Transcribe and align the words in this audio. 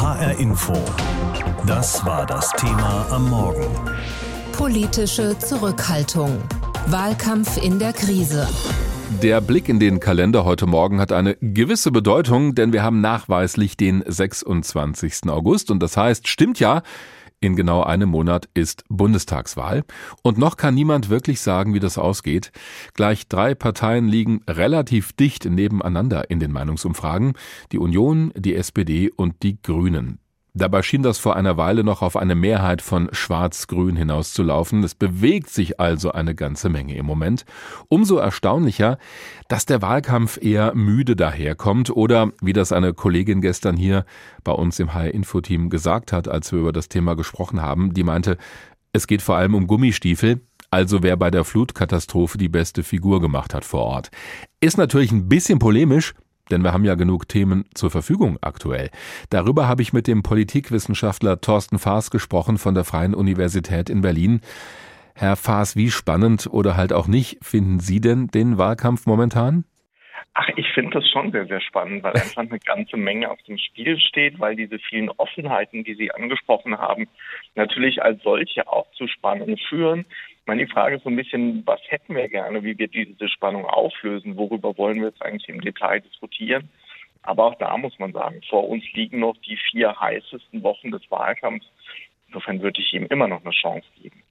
HR 0.00 0.38
Info. 0.38 0.74
Das 1.66 2.06
war 2.06 2.24
das 2.24 2.52
Thema 2.52 3.08
am 3.10 3.28
Morgen. 3.30 3.66
Politische 4.52 5.36
Zurückhaltung. 5.40 6.40
Wahlkampf 6.86 7.60
in 7.60 7.80
der 7.80 7.92
Krise. 7.92 8.46
Der 9.20 9.40
Blick 9.40 9.68
in 9.68 9.80
den 9.80 9.98
Kalender 9.98 10.44
heute 10.44 10.66
Morgen 10.66 11.00
hat 11.00 11.10
eine 11.10 11.36
gewisse 11.40 11.90
Bedeutung, 11.90 12.54
denn 12.54 12.72
wir 12.72 12.84
haben 12.84 13.00
nachweislich 13.00 13.76
den 13.76 14.04
26. 14.06 15.28
August 15.28 15.68
und 15.72 15.82
das 15.82 15.96
heißt, 15.96 16.28
stimmt 16.28 16.60
ja, 16.60 16.82
in 17.40 17.56
genau 17.56 17.82
einem 17.82 18.08
Monat 18.08 18.48
ist 18.54 18.84
Bundestagswahl. 18.88 19.84
Und 20.22 20.38
noch 20.38 20.56
kann 20.56 20.74
niemand 20.74 21.08
wirklich 21.08 21.40
sagen, 21.40 21.74
wie 21.74 21.80
das 21.80 21.98
ausgeht. 21.98 22.52
Gleich 22.94 23.28
drei 23.28 23.54
Parteien 23.54 24.08
liegen 24.08 24.40
relativ 24.48 25.12
dicht 25.12 25.44
nebeneinander 25.44 26.30
in 26.30 26.40
den 26.40 26.52
Meinungsumfragen. 26.52 27.34
Die 27.72 27.78
Union, 27.78 28.32
die 28.36 28.54
SPD 28.54 29.10
und 29.10 29.42
die 29.42 29.60
Grünen. 29.62 30.18
Dabei 30.58 30.82
schien 30.82 31.04
das 31.04 31.18
vor 31.18 31.36
einer 31.36 31.56
Weile 31.56 31.84
noch 31.84 32.02
auf 32.02 32.16
eine 32.16 32.34
Mehrheit 32.34 32.82
von 32.82 33.08
Schwarz-Grün 33.12 33.94
hinauszulaufen. 33.94 34.82
Es 34.82 34.96
bewegt 34.96 35.50
sich 35.50 35.78
also 35.78 36.10
eine 36.10 36.34
ganze 36.34 36.68
Menge 36.68 36.96
im 36.96 37.06
Moment. 37.06 37.44
Umso 37.88 38.16
erstaunlicher, 38.16 38.98
dass 39.46 39.66
der 39.66 39.82
Wahlkampf 39.82 40.36
eher 40.42 40.74
müde 40.74 41.14
daherkommt 41.14 41.90
oder, 41.90 42.32
wie 42.42 42.52
das 42.52 42.72
eine 42.72 42.92
Kollegin 42.92 43.40
gestern 43.40 43.76
hier 43.76 44.04
bei 44.42 44.50
uns 44.50 44.80
im 44.80 44.94
HR-Info-Team 44.94 45.70
gesagt 45.70 46.12
hat, 46.12 46.26
als 46.26 46.50
wir 46.50 46.58
über 46.58 46.72
das 46.72 46.88
Thema 46.88 47.14
gesprochen 47.14 47.62
haben, 47.62 47.94
die 47.94 48.02
meinte, 48.02 48.36
es 48.92 49.06
geht 49.06 49.22
vor 49.22 49.36
allem 49.36 49.54
um 49.54 49.68
Gummistiefel, 49.68 50.40
also 50.72 51.04
wer 51.04 51.16
bei 51.16 51.30
der 51.30 51.44
Flutkatastrophe 51.44 52.36
die 52.36 52.48
beste 52.48 52.82
Figur 52.82 53.20
gemacht 53.20 53.54
hat 53.54 53.64
vor 53.64 53.84
Ort. 53.84 54.10
Ist 54.60 54.76
natürlich 54.76 55.12
ein 55.12 55.28
bisschen 55.28 55.60
polemisch, 55.60 56.14
denn 56.50 56.62
wir 56.62 56.72
haben 56.72 56.84
ja 56.84 56.94
genug 56.94 57.28
Themen 57.28 57.64
zur 57.74 57.90
Verfügung 57.90 58.38
aktuell. 58.40 58.90
Darüber 59.30 59.68
habe 59.68 59.82
ich 59.82 59.92
mit 59.92 60.06
dem 60.06 60.22
Politikwissenschaftler 60.22 61.40
Thorsten 61.40 61.78
Faas 61.78 62.10
gesprochen 62.10 62.58
von 62.58 62.74
der 62.74 62.84
Freien 62.84 63.14
Universität 63.14 63.90
in 63.90 64.00
Berlin. 64.00 64.40
Herr 65.14 65.36
Faas, 65.36 65.74
wie 65.76 65.90
spannend 65.90 66.48
oder 66.50 66.76
halt 66.76 66.92
auch 66.92 67.08
nicht 67.08 67.38
finden 67.42 67.80
Sie 67.80 68.00
denn 68.00 68.28
den 68.28 68.56
Wahlkampf 68.56 69.06
momentan? 69.06 69.64
Ach, 70.34 70.48
ich 70.54 70.68
finde 70.72 71.00
das 71.00 71.08
schon 71.10 71.32
sehr, 71.32 71.46
sehr 71.46 71.60
spannend, 71.60 72.04
weil 72.04 72.12
einfach 72.12 72.42
eine 72.42 72.60
ganze 72.60 72.96
Menge 72.96 73.28
auf 73.28 73.42
dem 73.42 73.58
Spiel 73.58 73.98
steht, 73.98 74.38
weil 74.38 74.54
diese 74.54 74.78
vielen 74.78 75.10
Offenheiten, 75.10 75.82
die 75.82 75.94
Sie 75.94 76.12
angesprochen 76.12 76.78
haben, 76.78 77.08
natürlich 77.56 78.00
als 78.00 78.22
solche 78.22 78.68
auch 78.68 78.88
zu 78.92 79.08
Spannungen 79.08 79.58
führen. 79.68 80.04
Ich 80.48 80.50
meine, 80.50 80.64
die 80.64 80.72
Frage 80.72 80.96
ist 80.96 81.02
so 81.04 81.10
ein 81.10 81.16
bisschen, 81.16 81.62
was 81.66 81.78
hätten 81.88 82.14
wir 82.14 82.26
gerne, 82.26 82.64
wie 82.64 82.78
wir 82.78 82.88
diese 82.88 83.28
Spannung 83.28 83.66
auflösen, 83.66 84.38
worüber 84.38 84.78
wollen 84.78 84.98
wir 84.98 85.08
jetzt 85.08 85.20
eigentlich 85.20 85.46
im 85.50 85.60
Detail 85.60 86.00
diskutieren. 86.00 86.70
Aber 87.20 87.44
auch 87.44 87.54
da 87.56 87.76
muss 87.76 87.98
man 87.98 88.14
sagen, 88.14 88.40
vor 88.48 88.66
uns 88.66 88.82
liegen 88.94 89.18
noch 89.20 89.36
die 89.46 89.58
vier 89.70 90.00
heißesten 90.00 90.62
Wochen 90.62 90.90
des 90.90 91.02
Wahlkampfs. 91.10 91.66
Insofern 92.28 92.62
würde 92.62 92.80
ich 92.80 92.94
ihm 92.94 93.04
immer 93.10 93.28
noch 93.28 93.44
eine 93.44 93.50
Chance 93.50 93.86
geben. 94.00 94.22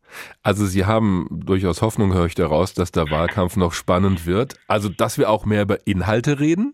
Also 0.42 0.66
Sie 0.66 0.86
haben 0.86 1.28
durchaus 1.30 1.84
Hoffnung, 1.84 2.12
höre 2.16 2.26
ich 2.26 2.34
daraus, 2.34 2.74
dass 2.74 2.92
der 2.92 3.12
Wahlkampf 3.12 3.56
noch 3.56 3.74
spannend 3.74 4.26
wird. 4.26 4.56
Also, 4.68 4.90
dass 4.90 5.20
wir 5.20 5.30
auch 5.30 5.46
mehr 5.46 5.62
über 5.62 5.86
Inhalte 5.86 6.40
reden? 6.40 6.74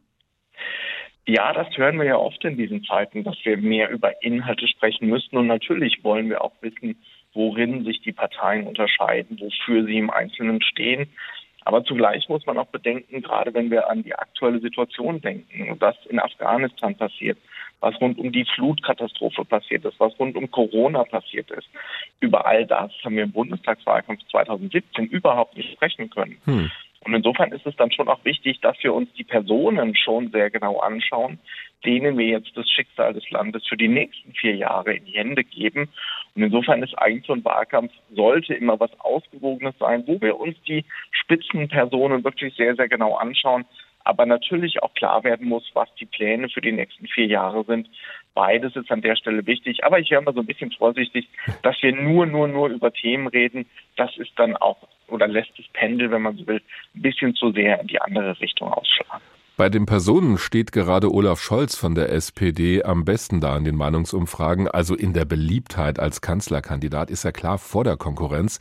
Ja, 1.26 1.54
das 1.54 1.68
hören 1.78 1.98
wir 2.00 2.06
ja 2.06 2.18
oft 2.18 2.44
in 2.44 2.58
diesen 2.58 2.84
Zeiten, 2.84 3.24
dass 3.24 3.38
wir 3.44 3.58
mehr 3.58 3.90
über 3.90 4.22
Inhalte 4.22 4.68
sprechen 4.68 5.08
müssen. 5.08 5.38
Und 5.38 5.48
natürlich 5.48 6.04
wollen 6.04 6.30
wir 6.30 6.44
auch 6.44 6.54
wissen, 6.62 6.98
worin 7.34 7.86
sich 7.86 8.02
die 8.02 8.12
Parteien 8.12 8.68
unterscheiden, 8.68 9.40
wofür 9.40 9.86
sie 9.86 9.98
im 9.98 10.10
Einzelnen 10.10 10.62
stehen. 10.62 11.08
Aber 11.66 11.86
zugleich 11.86 12.28
muss 12.28 12.46
man 12.46 12.58
auch 12.58 12.68
bedenken, 12.68 13.22
gerade 13.22 13.54
wenn 13.54 13.72
wir 13.72 13.90
an 13.90 14.04
die 14.04 14.14
aktuelle 14.14 14.60
Situation 14.60 15.22
denken, 15.22 15.78
was 15.80 15.96
in 16.10 16.20
Afghanistan 16.20 16.96
passiert, 16.96 17.38
was 17.80 18.00
rund 18.02 18.18
um 18.18 18.32
die 18.34 18.46
Flutkatastrophe 18.56 19.46
passiert 19.46 19.86
ist, 19.86 20.00
was 20.00 20.18
rund 20.20 20.36
um 20.36 20.52
Corona 20.52 21.06
passiert 21.06 21.50
ist. 21.52 21.70
Über 22.20 22.46
all 22.46 22.66
das 22.66 22.92
haben 23.04 23.16
wir 23.16 23.24
im 23.24 23.32
Bundestagswahlkampf 23.32 24.22
2017 24.30 25.08
überhaupt 25.08 25.56
nicht 25.56 25.72
sprechen 25.72 26.10
können. 26.10 26.38
Hm. 26.46 26.72
Und 27.06 27.14
insofern 27.14 27.52
ist 27.52 27.66
es 27.66 27.76
dann 27.76 27.92
schon 27.92 28.08
auch 28.08 28.24
wichtig, 28.24 28.62
dass 28.62 28.82
wir 28.82 28.94
uns 28.94 29.12
die 29.14 29.24
Personen 29.24 29.96
schon 29.96 30.32
sehr 30.32 30.50
genau 30.50 30.80
anschauen, 30.80 31.40
denen 31.86 32.18
wir 32.18 32.28
jetzt 32.28 32.56
das 32.56 32.70
Schicksal 32.70 33.14
des 33.14 33.30
Landes 33.30 33.66
für 33.68 33.76
die 33.76 33.88
nächsten 33.90 34.34
vier 34.34 34.56
Jahre 34.56 34.94
in 34.94 35.06
die 35.06 35.18
Hände 35.18 35.44
geben. 35.44 35.90
Und 36.36 36.44
insofern 36.44 36.82
ist 36.82 36.98
eigentlich 36.98 37.26
so 37.26 37.34
ein 37.34 37.44
Wahlkampf, 37.44 37.92
sollte 38.14 38.54
immer 38.54 38.80
was 38.80 38.98
Ausgewogenes 39.02 39.76
sein, 39.80 40.04
wo 40.08 40.20
wir 40.22 40.40
uns 40.40 40.56
die 40.68 40.86
Spitzenpersonen 41.12 42.24
wirklich 42.24 42.56
sehr, 42.56 42.76
sehr 42.76 42.88
genau 42.88 43.16
anschauen, 43.16 43.66
aber 44.06 44.26
natürlich 44.26 44.82
auch 44.84 44.94
klar 44.94 45.24
werden 45.24 45.48
muss, 45.48 45.70
was 45.74 45.94
die 45.96 46.06
Pläne 46.06 46.50
für 46.50 46.62
die 46.62 46.72
nächsten 46.72 47.08
vier 47.08 47.28
Jahre 47.28 47.64
sind. 47.66 47.90
Beides 48.36 48.76
ist 48.76 48.92
an 48.92 49.02
der 49.02 49.16
Stelle 49.16 49.46
wichtig. 49.46 49.84
Aber 49.84 50.00
ich 50.00 50.10
wäre 50.10 50.22
mal 50.22 50.34
so 50.34 50.40
ein 50.40 50.46
bisschen 50.46 50.72
vorsichtig, 50.72 51.30
dass 51.62 51.76
wir 51.82 51.94
nur, 51.96 52.26
nur, 52.26 52.48
nur 52.48 52.70
über 52.70 52.92
Themen 52.92 53.28
reden. 53.28 53.66
Das 53.96 54.16
ist 54.18 54.32
dann 54.38 54.58
auch, 54.58 54.78
oder 55.08 55.28
lässt 55.28 55.52
das 55.58 55.68
Pendel, 55.74 56.12
wenn 56.12 56.24
man 56.24 56.38
so 56.38 56.48
will, 56.48 56.62
ein 56.96 57.02
bisschen 57.02 57.36
zu 57.36 57.52
sehr 57.52 57.80
in 57.80 57.88
die 57.88 58.02
andere 58.02 58.40
Richtung 58.40 58.74
ausschlagen. 58.74 59.22
Bei 59.56 59.70
den 59.70 59.86
Personen 59.86 60.40
steht 60.40 60.72
gerade 60.72 61.14
Olaf 61.14 61.40
Scholz 61.40 61.76
von 61.76 61.94
der 61.94 62.10
SPD 62.10 62.82
am 62.84 63.06
besten 63.06 63.40
da 63.40 63.56
in 63.56 63.66
den 63.66 63.76
Meinungsumfragen. 63.76 64.68
Also 64.68 64.96
in 64.96 65.14
der 65.14 65.26
Beliebtheit 65.26 66.00
als 66.00 66.22
Kanzlerkandidat 66.22 67.12
ist 67.12 67.24
er 67.24 67.34
klar 67.34 67.60
vor 67.60 67.84
der 67.84 67.96
Konkurrenz. 67.96 68.58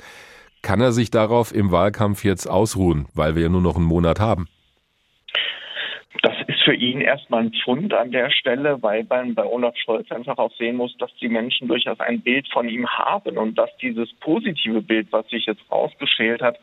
Kann 0.60 0.82
er 0.82 0.92
sich 0.92 1.10
darauf 1.10 1.54
im 1.54 1.72
Wahlkampf 1.72 2.24
jetzt 2.24 2.46
ausruhen, 2.46 3.08
weil 3.14 3.34
wir 3.34 3.44
ja 3.44 3.48
nur 3.48 3.62
noch 3.62 3.76
einen 3.76 3.86
Monat 3.86 4.20
haben? 4.20 4.48
Das 6.20 6.34
ist 6.46 6.60
für 6.62 6.74
ihn 6.74 7.00
erstmal 7.00 7.44
ein 7.44 7.52
Pfund 7.52 7.94
an 7.94 8.12
der 8.12 8.30
Stelle, 8.30 8.82
weil 8.82 9.04
man 9.08 9.34
bei 9.34 9.44
Olaf 9.44 9.76
Scholz 9.76 10.10
einfach 10.12 10.36
auch 10.36 10.52
sehen 10.56 10.76
muss, 10.76 10.96
dass 10.98 11.14
die 11.16 11.28
Menschen 11.28 11.68
durchaus 11.68 11.98
ein 12.00 12.20
Bild 12.20 12.46
von 12.52 12.68
ihm 12.68 12.86
haben 12.88 13.38
und 13.38 13.56
dass 13.56 13.74
dieses 13.78 14.12
positive 14.20 14.82
Bild, 14.82 15.08
was 15.10 15.26
sich 15.28 15.46
jetzt 15.46 15.62
rausgeschält 15.70 16.42
hat, 16.42 16.58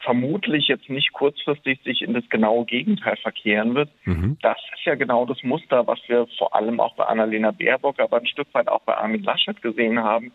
vermutlich 0.00 0.68
jetzt 0.68 0.88
nicht 0.88 1.12
kurzfristig 1.12 1.80
sich 1.82 2.02
in 2.02 2.14
das 2.14 2.28
genaue 2.28 2.64
Gegenteil 2.64 3.16
verkehren 3.16 3.74
wird. 3.74 3.90
Mhm. 4.04 4.38
Das 4.42 4.56
ist 4.74 4.84
ja 4.84 4.94
genau 4.94 5.26
das 5.26 5.42
Muster, 5.42 5.86
was 5.86 5.98
wir 6.06 6.26
vor 6.38 6.54
allem 6.54 6.80
auch 6.80 6.94
bei 6.94 7.04
Annalena 7.04 7.50
Baerbock, 7.50 8.00
aber 8.00 8.18
ein 8.18 8.26
Stück 8.26 8.48
weit 8.52 8.68
auch 8.68 8.82
bei 8.82 8.96
Armin 8.96 9.22
Laschet 9.22 9.60
gesehen 9.60 10.02
haben, 10.02 10.32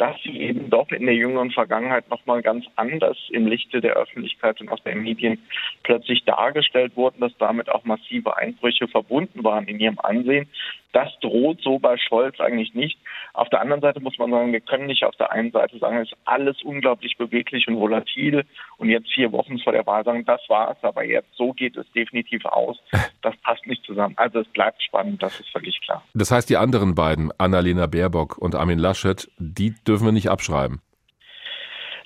dass 0.00 0.16
sie 0.22 0.40
eben 0.40 0.70
doch 0.70 0.90
in 0.92 1.04
der 1.04 1.14
jüngeren 1.14 1.50
Vergangenheit 1.50 2.08
nochmal 2.08 2.40
ganz 2.40 2.64
anders 2.76 3.18
im 3.32 3.46
Lichte 3.46 3.82
der 3.82 3.96
Öffentlichkeit 3.96 4.58
und 4.62 4.70
auch 4.70 4.80
der 4.80 4.96
Medien 4.96 5.38
plötzlich 5.82 6.24
dargestellt 6.24 6.96
wurden, 6.96 7.20
dass 7.20 7.36
damit 7.36 7.68
auch 7.68 7.84
massive 7.84 8.34
Einbrüche 8.34 8.88
verbunden 8.88 9.44
waren 9.44 9.68
in 9.68 9.78
ihrem 9.78 9.98
Ansehen. 9.98 10.48
Das 10.92 11.08
droht 11.20 11.60
so 11.62 11.78
bei 11.78 11.96
Scholz 11.96 12.40
eigentlich 12.40 12.74
nicht. 12.74 12.98
Auf 13.32 13.48
der 13.48 13.60
anderen 13.60 13.80
Seite 13.80 14.00
muss 14.00 14.18
man 14.18 14.30
sagen, 14.30 14.52
wir 14.52 14.60
können 14.60 14.86
nicht 14.86 15.04
auf 15.04 15.14
der 15.16 15.30
einen 15.30 15.52
Seite 15.52 15.78
sagen, 15.78 15.98
es 15.98 16.10
ist 16.10 16.18
alles 16.24 16.60
unglaublich 16.62 17.16
beweglich 17.16 17.68
und 17.68 17.76
volatil 17.76 18.44
und 18.78 18.88
jetzt 18.88 19.12
vier 19.12 19.30
Wochen 19.32 19.58
vor 19.58 19.72
der 19.72 19.86
Wahl 19.86 20.04
sagen, 20.04 20.24
das 20.24 20.40
war's, 20.48 20.78
aber 20.82 21.04
jetzt 21.04 21.34
so 21.36 21.52
geht 21.52 21.76
es 21.76 21.90
definitiv 21.92 22.44
aus. 22.44 22.78
Das 23.22 23.36
passt 23.42 23.66
nicht 23.66 23.84
zusammen. 23.84 24.14
Also 24.16 24.40
es 24.40 24.48
bleibt 24.48 24.82
spannend, 24.82 25.22
das 25.22 25.38
ist 25.38 25.50
völlig 25.50 25.80
klar. 25.82 26.02
Das 26.14 26.30
heißt, 26.30 26.48
die 26.48 26.56
anderen 26.56 26.94
beiden, 26.94 27.30
Annalena 27.38 27.86
Baerbock 27.86 28.38
und 28.38 28.54
Armin 28.54 28.78
Laschet, 28.78 29.30
die 29.38 29.74
dürfen 29.86 30.06
wir 30.06 30.12
nicht 30.12 30.30
abschreiben. 30.30 30.80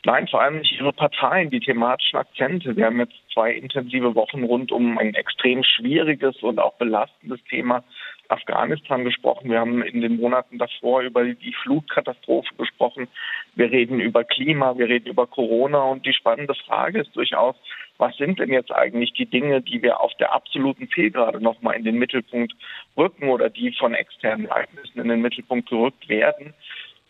Nein, 0.06 0.28
vor 0.28 0.42
allem 0.42 0.58
nicht 0.58 0.72
ihre 0.78 0.92
Parteien, 0.92 1.48
die 1.48 1.60
thematischen 1.60 2.18
Akzente. 2.18 2.76
Wir 2.76 2.86
haben 2.86 3.00
jetzt 3.00 3.14
zwei 3.32 3.52
intensive 3.52 4.14
Wochen 4.14 4.44
rund 4.44 4.70
um 4.70 4.98
ein 4.98 5.14
extrem 5.14 5.64
schwieriges 5.64 6.36
und 6.42 6.58
auch 6.58 6.74
belastendes 6.74 7.42
Thema 7.44 7.82
Afghanistan 8.28 9.04
gesprochen. 9.04 9.50
Wir 9.50 9.60
haben 9.60 9.82
in 9.82 10.00
den 10.00 10.16
Monaten 10.16 10.58
davor 10.58 11.02
über 11.02 11.24
die 11.24 11.54
Flutkatastrophe 11.62 12.54
gesprochen. 12.56 13.08
Wir 13.54 13.70
reden 13.70 14.00
über 14.00 14.24
Klima, 14.24 14.76
wir 14.78 14.88
reden 14.88 15.08
über 15.08 15.26
Corona 15.26 15.82
und 15.82 16.06
die 16.06 16.12
spannende 16.12 16.54
Frage 16.54 17.00
ist 17.00 17.14
durchaus, 17.14 17.56
was 17.98 18.16
sind 18.16 18.40
denn 18.40 18.52
jetzt 18.52 18.72
eigentlich 18.72 19.12
die 19.12 19.26
Dinge, 19.26 19.60
die 19.62 19.82
wir 19.82 20.00
auf 20.00 20.12
der 20.14 20.32
absoluten 20.32 20.88
Zielgerade 20.88 21.40
nochmal 21.40 21.76
in 21.76 21.84
den 21.84 21.98
Mittelpunkt 21.98 22.52
rücken 22.96 23.28
oder 23.28 23.50
die 23.50 23.72
von 23.72 23.94
externen 23.94 24.46
Ereignissen 24.46 25.00
in 25.00 25.08
den 25.08 25.20
Mittelpunkt 25.20 25.68
gerückt 25.68 26.08
werden? 26.08 26.54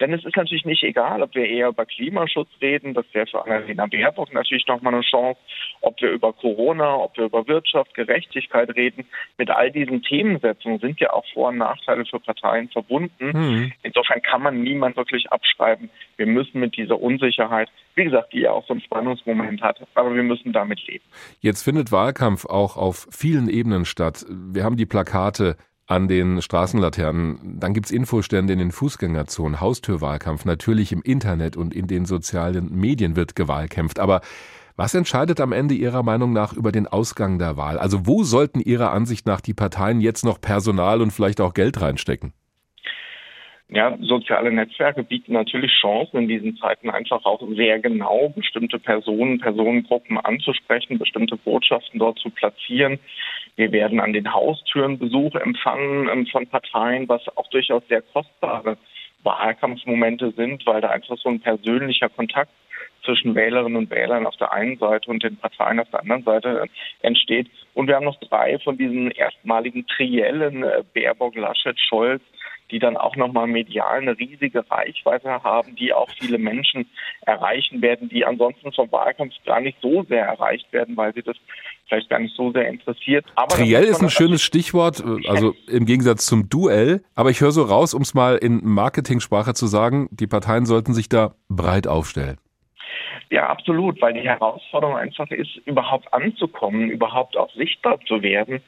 Denn 0.01 0.13
es 0.13 0.25
ist 0.25 0.37
natürlich 0.37 0.65
nicht 0.65 0.83
egal, 0.83 1.23
ob 1.23 1.35
wir 1.35 1.47
eher 1.47 1.69
über 1.69 1.87
Klimaschutz 1.87 2.49
reden, 2.61 2.95
das 2.95 3.07
wäre 3.13 3.27
für 3.27 3.45
Annalena 3.45 3.87
Baerbock 3.87 4.33
natürlich 4.33 4.67
nochmal 4.67 4.95
eine 4.95 5.03
Chance, 5.03 5.39
ob 5.83 6.01
wir 6.01 6.11
über 6.11 6.33
Corona, 6.33 6.97
ob 6.97 7.17
wir 7.17 7.27
über 7.27 7.47
Wirtschaft, 7.47 7.95
Gerechtigkeit 7.95 8.75
reden. 8.75 9.07
Mit 9.39 9.51
all 9.51 9.71
diesen 9.71 10.03
Themensetzungen 10.03 10.81
sind 10.81 10.99
ja 10.99 11.13
auch 11.13 11.25
Vor- 11.33 11.49
und 11.49 11.59
Nachteile 11.59 12.05
für 12.07 12.19
Parteien 12.19 12.69
verbunden. 12.71 13.31
Mhm. 13.33 13.73
Insofern 13.83 14.21
kann 14.23 14.43
man 14.43 14.63
niemand 14.63 14.97
wirklich 14.97 15.31
abschreiben. 15.31 15.91
Wir 16.17 16.27
müssen 16.27 16.59
mit 16.59 16.77
dieser 16.77 17.01
Unsicherheit, 17.01 17.71
wie 17.95 18.05
gesagt, 18.05 18.33
die 18.33 18.41
ja 18.41 18.51
auch 18.51 18.67
so 18.67 18.75
einen 18.75 18.83
Spannungsmoment 18.83 19.63
hat, 19.63 19.81
aber 19.95 20.15
wir 20.15 20.25
müssen 20.25 20.53
damit 20.53 20.85
leben. 20.89 21.05
Jetzt 21.41 21.63
findet 21.63 21.93
Wahlkampf 21.93 22.47
auch 22.47 22.77
auf 22.77 23.07
vielen 23.11 23.49
Ebenen 23.49 23.85
statt. 23.85 24.25
Wir 24.29 24.65
haben 24.65 24.77
die 24.77 24.87
Plakate 24.87 25.57
an 25.87 26.09
den 26.09 26.41
Straßenlaternen. 26.41 27.59
Dann 27.61 27.75
gibt's 27.75 27.91
Infostände 27.91 28.53
in 28.53 28.59
den 28.59 28.73
Fußgängerzonen, 28.73 29.61
Haustürwahlkampf. 29.61 30.45
Natürlich 30.45 30.93
im 30.93 31.03
Internet 31.03 31.57
und 31.57 31.75
in 31.75 31.87
den 31.87 32.07
sozialen 32.07 32.75
Medien 32.75 33.17
wird 33.17 33.37
gewahlkämpft. 33.37 33.99
Aber 33.99 34.21
was 34.77 34.95
entscheidet 34.95 35.41
am 35.41 35.53
Ende 35.53 35.75
Ihrer 35.75 36.03
Meinung 36.03 36.33
nach 36.33 36.53
über 36.53 36.73
den 36.73 36.87
Ausgang 36.87 37.39
der 37.39 37.57
Wahl? 37.57 37.79
Also 37.79 38.07
wo 38.07 38.25
sollten 38.25 38.61
Ihrer 38.61 38.91
Ansicht 38.91 39.27
nach 39.27 39.41
die 39.41 39.55
Parteien 39.55 40.01
jetzt 40.01 40.25
noch 40.25 40.41
Personal 40.41 41.01
und 41.01 41.13
vielleicht 41.13 41.41
auch 41.41 41.55
Geld 41.55 41.81
reinstecken? 41.81 42.33
Ja, 43.69 43.97
soziale 44.01 44.53
Netzwerke 44.53 45.03
bieten 45.03 45.33
natürlich 45.33 45.73
Chancen 45.81 46.19
in 46.19 46.29
diesen 46.29 46.57
Zeiten 46.59 46.91
einfach 46.91 47.25
auch 47.25 47.41
sehr 47.57 47.79
genau 47.81 48.29
bestimmte 48.29 48.79
Personen, 48.79 49.39
Personengruppen 49.39 50.19
anzusprechen, 50.19 50.99
bestimmte 50.99 51.37
Botschaften 51.37 51.99
dort 51.99 52.19
zu 52.19 52.31
platzieren. 52.31 52.99
Wir 53.57 53.71
werden 53.73 54.01
an 54.01 54.13
den 54.13 54.33
Haustüren 54.33 54.99
Besuch 54.99 55.35
empfangen 55.37 56.09
ähm, 56.09 56.27
von 56.27 56.47
Parteien, 56.47 57.09
was 57.09 57.23
auch 57.37 57.49
durchaus 57.51 57.83
sehr 57.89 58.03
kostbare 58.03 58.77
Wahlkampfmomente 59.23 60.33
sind, 60.33 60.67
weil 60.67 60.81
da 60.81 60.91
einfach 60.91 61.17
so 61.19 61.29
ein 61.29 61.41
persönlicher 61.41 62.09
Kontakt 62.09 62.51
zwischen 63.05 63.35
Wählerinnen 63.35 63.77
und 63.77 63.91
Wählern 63.91 64.27
auf 64.27 64.37
der 64.37 64.53
einen 64.53 64.79
Seite 64.79 65.11
und 65.11 65.23
den 65.23 65.37
Parteien 65.37 65.79
auf 65.79 65.91
der 65.91 66.01
anderen 66.01 66.25
Seite 66.25 66.67
entsteht. 67.01 67.49
Und 67.75 67.87
wir 67.87 67.97
haben 67.97 68.05
noch 68.05 68.19
drei 68.21 68.59
von 68.59 68.77
diesen 68.79 69.11
erstmaligen 69.11 69.87
Triellen, 69.87 70.65
äh, 70.65 70.83
Baerbock, 70.95 71.37
Laschet, 71.37 71.79
Scholz, 71.79 72.23
die 72.71 72.79
dann 72.79 72.97
auch 72.97 73.17
nochmal 73.17 73.47
medial 73.47 73.99
eine 73.99 74.19
riesige 74.19 74.69
Reichweite 74.71 75.43
haben, 75.43 75.77
die 75.77 75.93
auch 75.93 76.09
viele 76.19 76.39
Menschen 76.39 76.89
erreichen 77.23 77.83
werden, 77.83 78.09
die 78.09 78.25
ansonsten 78.25 78.73
vom 78.73 78.91
Wahlkampf 78.91 79.35
gar 79.45 79.61
nicht 79.61 79.79
so 79.81 80.05
sehr 80.05 80.25
erreicht 80.25 80.73
werden, 80.73 80.97
weil 80.97 81.15
sie 81.15 81.23
das 81.23 81.37
vielleicht 81.87 82.09
gar 82.09 82.19
nicht 82.19 82.35
so 82.35 82.53
sehr 82.53 82.69
interessiert. 82.69 83.27
Aber 83.35 83.55
Triell 83.55 83.85
ist 83.85 84.03
ein 84.03 84.11
schönes 84.11 84.43
Stichwort, 84.43 85.01
äh, 85.01 85.29
also 85.29 85.55
im 85.69 85.87
Gegensatz 85.87 86.27
zum 86.27 86.49
Duell. 86.49 87.03
Aber 87.15 87.31
ich 87.31 87.41
höre 87.41 87.53
so 87.53 87.63
raus, 87.63 87.95
um 87.95 88.03
es 88.03 88.15
mal 88.15 88.37
in 88.37 88.61
Marketingsprache 88.65 89.55
zu 89.55 89.67
sagen, 89.67 90.09
die 90.11 90.27
Parteien 90.27 90.67
sollten 90.67 90.95
sich 90.95 91.09
da 91.09 91.35
breit 91.49 91.87
aufstellen. 91.87 92.39
Ja, 93.31 93.49
absolut, 93.49 94.01
weil 94.01 94.13
die 94.13 94.21
Herausforderung 94.21 94.97
einfach 94.97 95.31
ist, 95.31 95.57
überhaupt 95.65 96.13
anzukommen, 96.13 96.91
überhaupt 96.91 97.37
auch 97.37 97.53
sichtbar 97.55 97.99
zu 98.07 98.23
werden. 98.23 98.61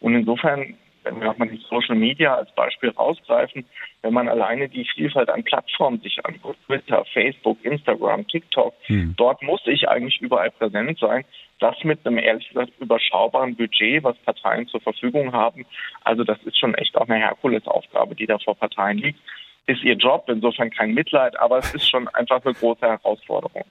Und 0.00 0.14
insofern, 0.14 0.76
wenn 1.04 1.20
wir 1.20 1.26
nochmal 1.26 1.48
die 1.48 1.62
Social 1.68 1.94
Media 1.94 2.34
als 2.34 2.52
Beispiel 2.54 2.90
rausgreifen, 2.90 3.64
wenn 4.02 4.12
man 4.12 4.28
alleine 4.28 4.68
die 4.68 4.86
Vielfalt 4.94 5.28
an 5.28 5.44
Plattformen 5.44 6.00
sich 6.00 6.24
anguckt, 6.24 6.58
Twitter, 6.66 7.04
Facebook, 7.12 7.58
Instagram, 7.64 8.26
TikTok, 8.26 8.74
hm. 8.86 9.14
dort 9.16 9.42
muss 9.42 9.60
ich 9.66 9.88
eigentlich 9.88 10.20
überall 10.20 10.50
präsent 10.50 10.98
sein. 10.98 11.24
Das 11.60 11.76
mit 11.84 12.04
einem 12.04 12.18
ehrlich 12.18 12.48
gesagt 12.48 12.72
überschaubaren 12.80 13.54
Budget, 13.54 14.02
was 14.02 14.16
Parteien 14.18 14.66
zur 14.66 14.80
Verfügung 14.80 15.32
haben. 15.32 15.64
Also 16.02 16.24
das 16.24 16.38
ist 16.44 16.58
schon 16.58 16.74
echt 16.74 16.96
auch 16.96 17.08
eine 17.08 17.20
Herkulesaufgabe, 17.20 18.14
die 18.14 18.26
da 18.26 18.38
vor 18.38 18.56
Parteien 18.56 18.98
liegt 18.98 19.20
ist 19.66 19.82
ihr 19.82 19.94
Job, 19.94 20.24
insofern 20.28 20.70
kein 20.70 20.92
Mitleid, 20.92 21.38
aber 21.40 21.58
es 21.58 21.74
ist 21.74 21.88
schon 21.88 22.08
einfach 22.08 22.44
eine 22.44 22.54
große 22.54 22.82
Herausforderung. 22.82 23.64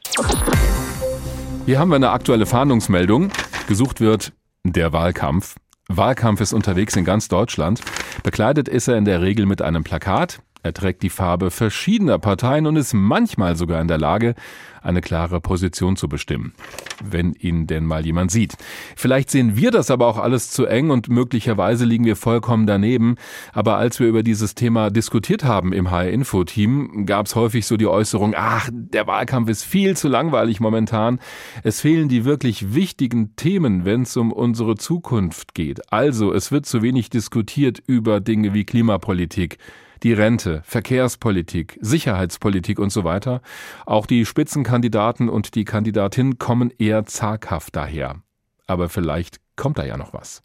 Hier 1.65 1.79
haben 1.79 1.89
wir 1.89 1.95
eine 1.95 2.09
aktuelle 2.09 2.45
Fahndungsmeldung. 2.45 3.31
Gesucht 3.67 4.01
wird 4.01 4.33
der 4.63 4.91
Wahlkampf. 4.91 5.55
Wahlkampf 5.89 6.39
ist 6.39 6.53
unterwegs 6.53 6.95
in 6.95 7.03
ganz 7.03 7.27
Deutschland. 7.27 7.81
Bekleidet 8.23 8.69
ist 8.69 8.87
er 8.87 8.97
in 8.97 9.05
der 9.05 9.21
Regel 9.21 9.45
mit 9.45 9.61
einem 9.61 9.83
Plakat. 9.83 10.39
Er 10.63 10.73
trägt 10.73 11.03
die 11.03 11.09
Farbe 11.09 11.51
verschiedener 11.51 12.19
Parteien 12.19 12.65
und 12.65 12.77
ist 12.77 12.93
manchmal 12.93 13.57
sogar 13.57 13.81
in 13.81 13.89
der 13.89 13.97
Lage, 13.97 14.33
eine 14.83 15.01
klare 15.01 15.39
Position 15.39 15.95
zu 15.95 16.07
bestimmen, 16.07 16.53
wenn 17.03 17.33
ihn 17.33 17.67
denn 17.67 17.85
mal 17.85 18.05
jemand 18.05 18.31
sieht. 18.31 18.55
Vielleicht 18.95 19.29
sehen 19.29 19.55
wir 19.55 19.71
das 19.71 19.89
aber 19.89 20.07
auch 20.07 20.17
alles 20.17 20.51
zu 20.51 20.65
eng 20.65 20.89
und 20.89 21.09
möglicherweise 21.09 21.85
liegen 21.85 22.05
wir 22.05 22.15
vollkommen 22.15 22.67
daneben. 22.67 23.15
Aber 23.53 23.77
als 23.77 23.99
wir 23.99 24.07
über 24.07 24.23
dieses 24.23 24.55
Thema 24.55 24.89
diskutiert 24.89 25.43
haben 25.43 25.73
im 25.73 25.91
HR-Info-Team, 25.91 27.05
gab 27.05 27.25
es 27.25 27.35
häufig 27.35 27.65
so 27.65 27.77
die 27.77 27.87
Äußerung, 27.87 28.33
ach, 28.35 28.69
der 28.71 29.07
Wahlkampf 29.07 29.49
ist 29.49 29.63
viel 29.63 29.95
zu 29.97 30.07
langweilig 30.07 30.59
momentan. 30.59 31.19
Es 31.63 31.81
fehlen 31.81 32.09
die 32.09 32.25
wirklich 32.25 32.73
wichtigen 32.73 33.35
Themen, 33.35 33.85
wenn 33.85 34.03
es 34.03 34.15
um 34.17 34.31
unsere 34.31 34.75
Zukunft 34.75 35.53
geht. 35.53 35.91
Also, 35.91 36.33
es 36.33 36.51
wird 36.51 36.65
zu 36.65 36.81
wenig 36.81 37.09
diskutiert 37.09 37.81
über 37.85 38.19
Dinge 38.19 38.53
wie 38.53 38.65
Klimapolitik, 38.65 39.57
die 40.03 40.13
Rente, 40.13 40.61
Verkehrspolitik, 40.65 41.77
Sicherheitspolitik 41.81 42.79
und 42.79 42.91
so 42.91 43.03
weiter. 43.03 43.41
Auch 43.85 44.05
die 44.05 44.25
Spitzenkandidaten 44.25 45.29
und 45.29 45.55
die 45.55 45.65
Kandidatin 45.65 46.37
kommen 46.37 46.71
eher 46.77 47.05
zaghaft 47.05 47.75
daher. 47.75 48.21
Aber 48.67 48.89
vielleicht 48.89 49.39
kommt 49.55 49.77
da 49.77 49.85
ja 49.85 49.97
noch 49.97 50.13
was. 50.13 50.41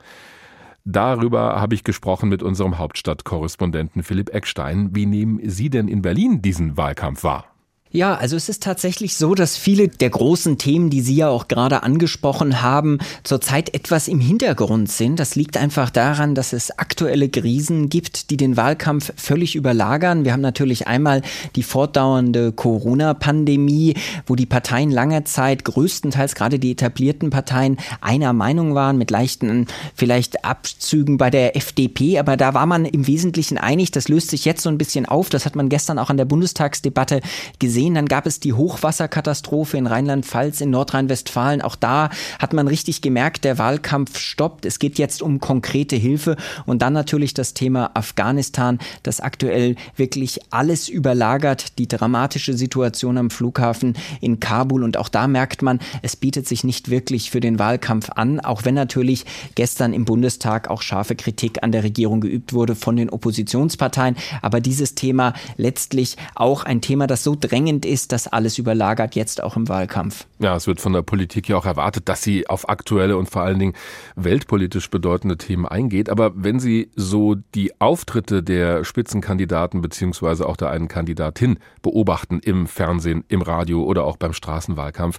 Darüber 0.85 1.61
habe 1.61 1.75
ich 1.75 1.85
gesprochen 1.85 2.29
mit 2.29 2.43
unserem 2.43 2.79
Hauptstadtkorrespondenten 2.79 4.03
Philipp 4.03 4.33
Eckstein. 4.33 4.95
Wie 4.95 5.07
nehmen 5.07 5.41
Sie 5.45 5.69
denn 5.69 5.89
in 5.89 6.01
Berlin 6.01 6.41
diesen 6.41 6.77
Wahlkampf 6.77 7.25
wahr? 7.25 7.58
Ja, 7.91 8.15
also 8.17 8.37
es 8.37 8.51
ist 8.51 8.63
tatsächlich 8.63 9.17
so, 9.17 9.35
dass 9.35 9.57
viele 9.57 9.89
der 9.89 10.11
großen 10.11 10.59
Themen, 10.59 10.91
die 10.91 11.01
Sie 11.01 11.15
ja 11.15 11.31
auch 11.31 11.49
gerade 11.49 11.83
angesprochen 11.83 12.61
haben, 12.61 12.99
zurzeit 13.25 13.75
etwas 13.75 14.09
im 14.09 14.21
Hintergrund 14.21 14.91
sind. 14.91 15.19
Das 15.19 15.37
liegt 15.37 15.57
einfach 15.57 15.89
daran, 15.89 16.35
dass 16.35 16.53
es 16.53 16.71
aktuelle 16.79 17.31
Krisen 17.31 17.89
gibt, 17.89 18.29
die 18.29 18.37
den 18.37 18.59
Wahlkampf 18.59 19.15
völlig 19.17 19.57
überlagern. 19.57 20.27
Wir 20.27 20.35
haben 20.35 20.43
natürlich 20.43 20.87
einmal 20.87 21.23
die 21.57 21.63
fortdauernde 21.63 22.53
Corona-Pandemie, 22.53 23.95
wo 24.27 24.35
die 24.35 24.45
Parteien 24.45 24.91
lange 24.91 25.25
Zeit, 25.25 25.65
größtenteils 25.65 26.35
gerade 26.35 26.59
die 26.59 26.73
etablierten 26.73 27.31
Parteien, 27.31 27.79
einer 28.03 28.35
Meinung 28.35 28.75
waren, 28.75 28.99
mit 28.99 29.11
leichten 29.11 29.67
vielleicht 29.95 30.45
Abzügen 30.45 31.17
bei 31.17 31.31
der 31.31 31.57
FDP. 31.57 32.19
Aber 32.19 32.37
da 32.37 32.53
war 32.53 32.67
man 32.67 32.85
im 32.85 33.07
Wesentlichen 33.07 33.57
einig. 33.57 33.93
Das 33.93 34.09
löst 34.09 34.29
sich 34.29 34.45
jetzt 34.45 34.63
so 34.63 34.69
ein 34.69 34.77
bisschen 34.77 35.07
auf. 35.07 35.31
Das 35.31 35.47
hat 35.47 35.57
man 35.57 35.71
gestern 35.71 35.99
auch 35.99 36.11
an 36.11 36.19
der 36.19 36.27
Bundestagsdebatte 36.27 37.23
gesehen 37.59 37.78
gesehen. 37.79 37.95
Dann 37.95 38.07
gab 38.07 38.27
es 38.27 38.41
die 38.41 38.53
Hochwasserkatastrophe 38.53 39.77
in 39.77 39.87
Rheinland-Pfalz, 39.87 40.61
in 40.61 40.71
Nordrhein-Westfalen. 40.71 41.63
Auch 41.63 41.77
da 41.77 42.11
hat 42.41 42.53
man 42.53 42.67
richtig 42.67 43.03
gemerkt, 43.03 43.45
der 43.45 43.57
Wahlkampf 43.59 44.19
stoppt. 44.19 44.67
Es 44.67 44.81
geht 44.81 44.99
jetzt 44.99 45.23
um 45.23 45.39
konkrete 45.39 45.95
Hilfe. 45.95 46.37
Und 46.67 46.83
dann 46.83 46.93
natürlich 46.93 47.35
das 47.35 47.55
Thema 47.55 47.93
Afghanistan, 47.95 48.81
das 49.05 49.21
aktuell 49.21 49.77
wirklich 49.97 50.41
alles 50.51 50.89
überlagert. 50.89 51.79
Die 51.79 51.87
dramatische 51.87 52.55
Situation 52.55 53.17
am 53.17 53.31
Flughafen 53.31 53.97
in 54.21 54.41
Kabul. 54.41 54.83
Und 54.83 54.97
auch 54.97 55.09
da 55.09 55.29
merkt 55.29 55.63
man, 55.63 55.79
es 56.03 56.17
bietet 56.17 56.49
sich 56.49 56.65
nicht 56.65 56.91
wirklich 56.91 57.31
für 57.31 57.41
den 57.41 57.61
Wahlkampf 57.61 58.11
an, 58.11 58.41
auch 58.41 58.65
wenn 58.65 58.75
natürlich 58.75 59.25
gestern 59.55 59.93
im 59.93 60.05
Bundestag 60.05 60.69
auch 60.69 60.83
scharfe 60.83 61.15
Kritik 61.15 61.63
an 61.63 61.71
der 61.71 61.85
Regierung 61.85 62.21
geübt 62.21 62.53
wurde 62.53 62.75
von 62.75 62.97
den 62.97 63.09
Oppositionsparteien. 63.09 64.17
Aber 64.43 64.61
dieses 64.61 64.97
Thema 64.97 65.35
letztlich 65.57 66.17
auch 66.35 66.65
ein 66.65 66.81
Thema, 66.81 67.07
das 67.07 67.23
so 67.23 67.37
drängend 67.39 67.68
dringend 67.69 67.85
ist, 67.85 68.13
das 68.13 68.27
alles 68.27 68.59
überlagert, 68.59 69.15
jetzt 69.15 69.43
auch 69.43 69.57
im 69.57 69.69
Wahlkampf. 69.69 70.27
Ja, 70.39 70.57
es 70.57 70.67
wird 70.67 70.81
von 70.81 70.93
der 70.93 71.03
Politik 71.03 71.49
ja 71.49 71.57
auch 71.57 71.67
erwartet, 71.67 72.09
dass 72.09 72.23
sie 72.23 72.49
auf 72.49 72.69
aktuelle 72.69 73.17
und 73.17 73.29
vor 73.29 73.43
allen 73.43 73.59
Dingen 73.59 73.75
weltpolitisch 74.17 74.89
bedeutende 74.91 75.37
Themen 75.37 75.67
eingeht. 75.67 76.09
Aber 76.09 76.33
wenn 76.35 76.61
Sie 76.61 76.91
so 76.97 77.37
die 77.55 77.79
Auftritte 77.81 78.43
der 78.43 78.85
Spitzenkandidaten 78.85 79.83
beziehungsweise 79.83 80.47
auch 80.47 80.57
der 80.57 80.71
einen 80.71 80.89
Kandidatin 80.89 81.59
beobachten 81.83 82.41
im 82.41 82.67
Fernsehen, 82.67 83.25
im 83.29 83.43
Radio 83.43 83.85
oder 83.85 84.05
auch 84.05 84.17
beim 84.17 84.33
Straßenwahlkampf, 84.33 85.19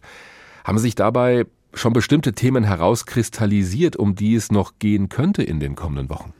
haben 0.63 0.79
sich 0.79 0.95
dabei 0.95 1.45
schon 1.73 1.93
bestimmte 1.93 2.33
Themen 2.33 2.63
herauskristallisiert, 2.63 3.95
um 3.95 4.15
die 4.15 4.33
es 4.35 4.51
noch 4.51 4.73
gehen 4.79 5.09
könnte 5.09 5.43
in 5.43 5.59
den 5.59 5.75
kommenden 5.75 6.09
Wochen? 6.09 6.33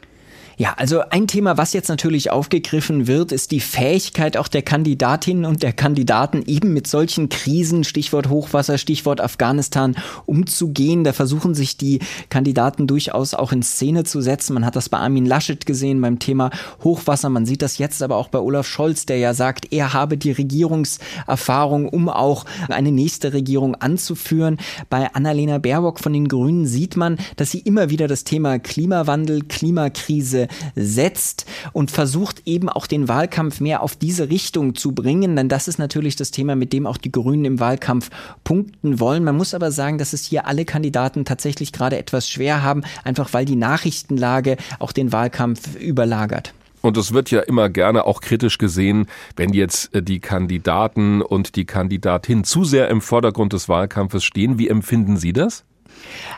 Ja, 0.60 0.74
also 0.76 1.00
ein 1.10 1.26
Thema, 1.26 1.58
was 1.58 1.72
jetzt 1.72 1.88
natürlich 1.88 2.32
aufgegriffen 2.32 3.08
wird, 3.08 3.32
ist 3.32 3.52
die 3.52 3.62
Fähigkeit 3.62 4.36
auch 4.36 4.50
der 4.50 4.62
Kandidatinnen 4.62 5.46
und 5.46 5.64
der 5.64 5.72
Kandidaten 5.72 6.44
eben 6.48 6.74
mit 6.74 6.86
solchen 6.86 7.30
Krisen, 7.30 7.86
Stichwort 7.86 8.28
Hochwasser, 8.28 8.78
Stichwort 8.78 9.22
Afghanistan, 9.22 9.96
umzugehen. 10.26 11.06
Da 11.06 11.14
versuchen 11.14 11.56
sich 11.56 11.78
die 11.78 12.00
Kandidaten 12.28 12.88
durchaus 12.88 13.34
auch 13.34 13.54
in 13.54 13.64
Szene 13.64 14.04
zu 14.04 14.20
setzen. 14.20 14.54
Man 14.54 14.66
hat 14.66 14.76
das 14.76 14.90
bei 14.90 14.98
Armin 14.98 15.26
Laschet 15.26 15.66
gesehen 15.66 16.02
beim 16.02 16.20
Thema 16.20 16.50
Hochwasser. 16.84 17.30
Man 17.30 17.46
sieht 17.46 17.62
das 17.62 17.78
jetzt 17.78 18.04
aber 18.04 18.18
auch 18.18 18.28
bei 18.28 18.40
Olaf 18.40 18.68
Scholz, 18.68 19.06
der 19.06 19.18
ja 19.18 19.34
sagt, 19.34 19.72
er 19.72 19.94
habe 19.94 20.18
die 20.18 20.34
Regierungserfahrung, 20.34 21.88
um 21.88 22.10
auch 22.10 22.44
eine 22.68 22.92
nächste 22.92 23.32
Regierung 23.32 23.76
anzuführen. 23.76 24.58
Bei 24.90 25.14
Annalena 25.14 25.58
Baerbock 25.58 26.02
von 26.02 26.12
den 26.12 26.28
Grünen 26.28 26.66
sieht 26.66 26.98
man, 26.98 27.18
dass 27.38 27.52
sie 27.52 27.60
immer 27.60 27.90
wieder 27.90 28.10
das 28.10 28.26
Thema 28.26 28.60
Klimawandel, 28.60 29.44
Klimakrise 29.44 30.49
setzt 30.76 31.46
und 31.74 31.92
versucht 31.92 32.44
eben 32.46 32.70
auch 32.70 32.88
den 32.88 33.08
Wahlkampf 33.08 33.60
mehr 33.60 33.82
auf 33.82 33.96
diese 33.96 34.30
Richtung 34.30 34.76
zu 34.76 34.94
bringen, 34.94 35.36
denn 35.36 35.50
das 35.50 35.68
ist 35.68 35.80
natürlich 35.80 36.16
das 36.16 36.32
Thema, 36.32 36.56
mit 36.56 36.74
dem 36.74 36.86
auch 36.86 36.98
die 36.98 37.12
Grünen 37.12 37.46
im 37.46 37.60
Wahlkampf 37.60 38.10
punkten 38.44 39.00
wollen. 39.00 39.24
Man 39.24 39.38
muss 39.38 39.54
aber 39.54 39.72
sagen, 39.72 39.98
dass 39.98 40.14
es 40.14 40.26
hier 40.26 40.48
alle 40.48 40.66
Kandidaten 40.66 41.26
tatsächlich 41.26 41.72
gerade 41.72 41.98
etwas 41.98 42.30
schwer 42.30 42.64
haben, 42.64 42.84
einfach 43.04 43.34
weil 43.34 43.46
die 43.46 43.56
Nachrichtenlage 43.56 44.58
auch 44.80 44.92
den 44.92 45.12
Wahlkampf 45.12 45.76
überlagert. 45.76 46.54
Und 46.82 46.98
es 46.98 47.14
wird 47.14 47.30
ja 47.30 47.42
immer 47.42 47.70
gerne 47.70 48.06
auch 48.06 48.22
kritisch 48.22 48.58
gesehen, 48.58 49.08
wenn 49.36 49.54
jetzt 49.54 49.94
äh, 49.94 50.02
die 50.02 50.20
Kandidaten 50.20 51.22
und 51.22 51.56
die 51.56 51.66
Kandidatin 51.66 52.44
zu 52.44 52.64
sehr 52.64 52.88
im 52.90 53.02
Vordergrund 53.02 53.54
des 53.54 53.68
Wahlkampfes 53.68 54.24
stehen. 54.24 54.58
Wie 54.58 54.70
empfinden 54.70 55.18
Sie 55.18 55.34
das? 55.34 55.66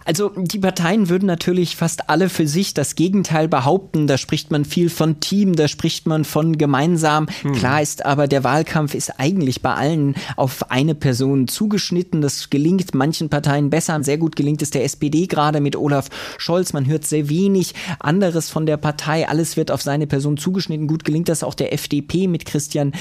Also 0.06 0.32
die 0.36 0.60
Parteien 0.60 1.10
würden 1.10 1.26
natürlich 1.26 1.76
fast 1.76 2.10
alle 2.10 2.30
für 2.30 2.48
sich 2.48 2.74
das 2.74 2.96
Gegenteil 2.96 3.48
behaupten. 3.48 4.08
Da 4.08 4.18
spricht 4.18 4.52
man 4.52 4.66
viel 4.66 4.90
von 4.90 5.20
Team, 5.20 5.56
da 5.56 5.68
spricht 5.68 6.08
man 6.08 6.26
von 6.26 6.58
gemeinsam. 6.58 7.28
Hm. 7.42 7.54
Klar 7.54 7.82
ist 7.82 8.06
aber, 8.06 8.28
der 8.28 8.44
Wahlkampf 8.44 8.94
ist 8.96 9.20
eigentlich 9.20 9.62
bei 9.62 9.74
allen 9.74 10.16
auf 10.36 10.72
eine 10.72 10.96
Person 10.96 11.48
zugeschnitten. 11.48 12.22
Das 12.22 12.50
gelingt 12.50 12.94
manchen 12.94 13.30
Parteien 13.30 13.70
besser. 13.70 14.02
Sehr 14.04 14.18
gut 14.18 14.36
gelingt 14.36 14.62
es 14.62 14.72
der 14.72 14.84
SPD 14.84 15.28
gerade 15.28 15.62
mit 15.62 15.76
Olaf 15.76 16.10
Scholz. 16.38 16.74
Man 16.74 16.88
hört 16.88 17.06
sehr 17.06 17.30
wenig 17.30 17.74
anderes 18.00 18.50
von 18.50 18.66
der 18.66 18.78
Partei. 18.78 19.28
Alles 19.28 19.58
wird 19.58 19.72
auf 19.72 19.82
seine 19.82 20.08
Person 20.08 20.38
zugeschnitten. 20.38 20.88
Gut 20.88 21.04
gelingt 21.04 21.30
das 21.30 21.44
auch 21.44 21.54
der 21.54 21.74
FDP 21.74 22.28
mit 22.28 22.46
Christian 22.46 22.94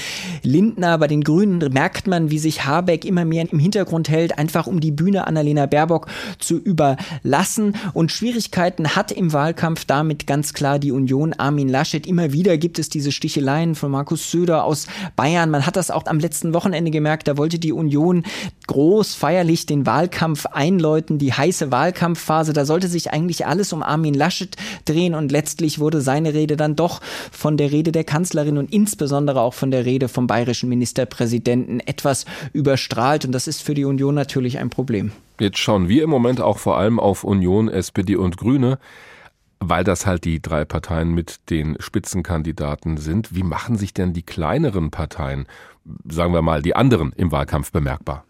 Lindner. 0.43 0.97
Bei 0.97 1.07
den 1.07 1.23
Grünen 1.23 1.59
merkt 1.71 2.07
man, 2.07 2.31
wie 2.31 2.39
sich 2.39 2.65
Habeck 2.65 3.05
immer 3.05 3.25
mehr 3.25 3.45
im 3.51 3.59
Hintergrund 3.59 4.09
hält, 4.09 4.37
einfach 4.37 4.67
um 4.67 4.79
die 4.79 4.91
Bühne 4.91 5.27
Annalena 5.27 5.65
Baerbock 5.65 6.07
zu 6.51 6.57
überlassen. 6.57 7.77
Und 7.93 8.11
Schwierigkeiten 8.11 8.93
hat 8.93 9.13
im 9.13 9.31
Wahlkampf 9.31 9.85
damit 9.85 10.27
ganz 10.27 10.53
klar 10.53 10.79
die 10.79 10.91
Union 10.91 11.31
Armin 11.31 11.69
Laschet. 11.69 12.05
Immer 12.05 12.33
wieder 12.33 12.57
gibt 12.57 12.77
es 12.77 12.89
diese 12.89 13.13
Sticheleien 13.13 13.73
von 13.73 13.89
Markus 13.89 14.29
Söder 14.31 14.65
aus 14.65 14.87
Bayern. 15.15 15.49
Man 15.49 15.65
hat 15.65 15.77
das 15.77 15.91
auch 15.91 16.05
am 16.07 16.19
letzten 16.19 16.53
Wochenende 16.53 16.91
gemerkt. 16.91 17.29
Da 17.29 17.37
wollte 17.37 17.57
die 17.57 17.71
Union 17.71 18.23
groß 18.67 19.15
feierlich 19.15 19.65
den 19.65 19.85
Wahlkampf 19.85 20.45
einläuten, 20.47 21.19
die 21.19 21.31
heiße 21.31 21.71
Wahlkampfphase. 21.71 22.51
Da 22.51 22.65
sollte 22.65 22.89
sich 22.89 23.13
eigentlich 23.13 23.45
alles 23.45 23.71
um 23.71 23.81
Armin 23.81 24.13
Laschet 24.13 24.57
drehen 24.83 25.15
und 25.15 25.31
letztlich 25.31 25.79
wurde 25.79 26.01
seine 26.01 26.33
Rede 26.33 26.57
dann 26.57 26.75
doch 26.75 26.99
von 27.31 27.55
der 27.55 27.71
Rede 27.71 27.93
der 27.93 28.03
Kanzlerin 28.03 28.57
und 28.57 28.73
insbesondere 28.73 29.39
auch 29.39 29.53
von 29.53 29.71
der 29.71 29.85
Rede 29.85 30.09
vom 30.09 30.27
bayerischen 30.27 30.67
Ministerpräsidenten 30.67 31.79
etwas 31.79 32.25
überstrahlt 32.51 33.23
und 33.23 33.31
das 33.31 33.47
ist 33.47 33.61
für 33.61 33.73
die 33.73 33.85
Union 33.85 34.15
natürlich 34.15 34.57
ein 34.57 34.69
Problem. 34.69 35.13
Jetzt 35.39 35.57
schauen 35.57 35.87
wir 35.89 36.03
im 36.03 36.09
Moment 36.09 36.41
auch 36.41 36.57
vor 36.57 36.77
allem 36.77 36.99
auf 36.99 37.23
Union, 37.23 37.69
SPD 37.69 38.15
und 38.15 38.37
Grüne, 38.37 38.79
weil 39.59 39.83
das 39.83 40.05
halt 40.05 40.25
die 40.25 40.41
drei 40.41 40.65
Parteien 40.65 41.13
mit 41.13 41.49
den 41.49 41.77
Spitzenkandidaten 41.79 42.97
sind. 42.97 43.35
Wie 43.35 43.43
machen 43.43 43.77
sich 43.77 43.93
denn 43.93 44.13
die 44.13 44.23
kleineren 44.23 44.91
Parteien, 44.91 45.47
sagen 46.07 46.33
wir 46.33 46.41
mal 46.41 46.61
die 46.61 46.75
anderen, 46.75 47.13
im 47.13 47.31
Wahlkampf 47.31 47.71
bemerkbar? 47.71 48.25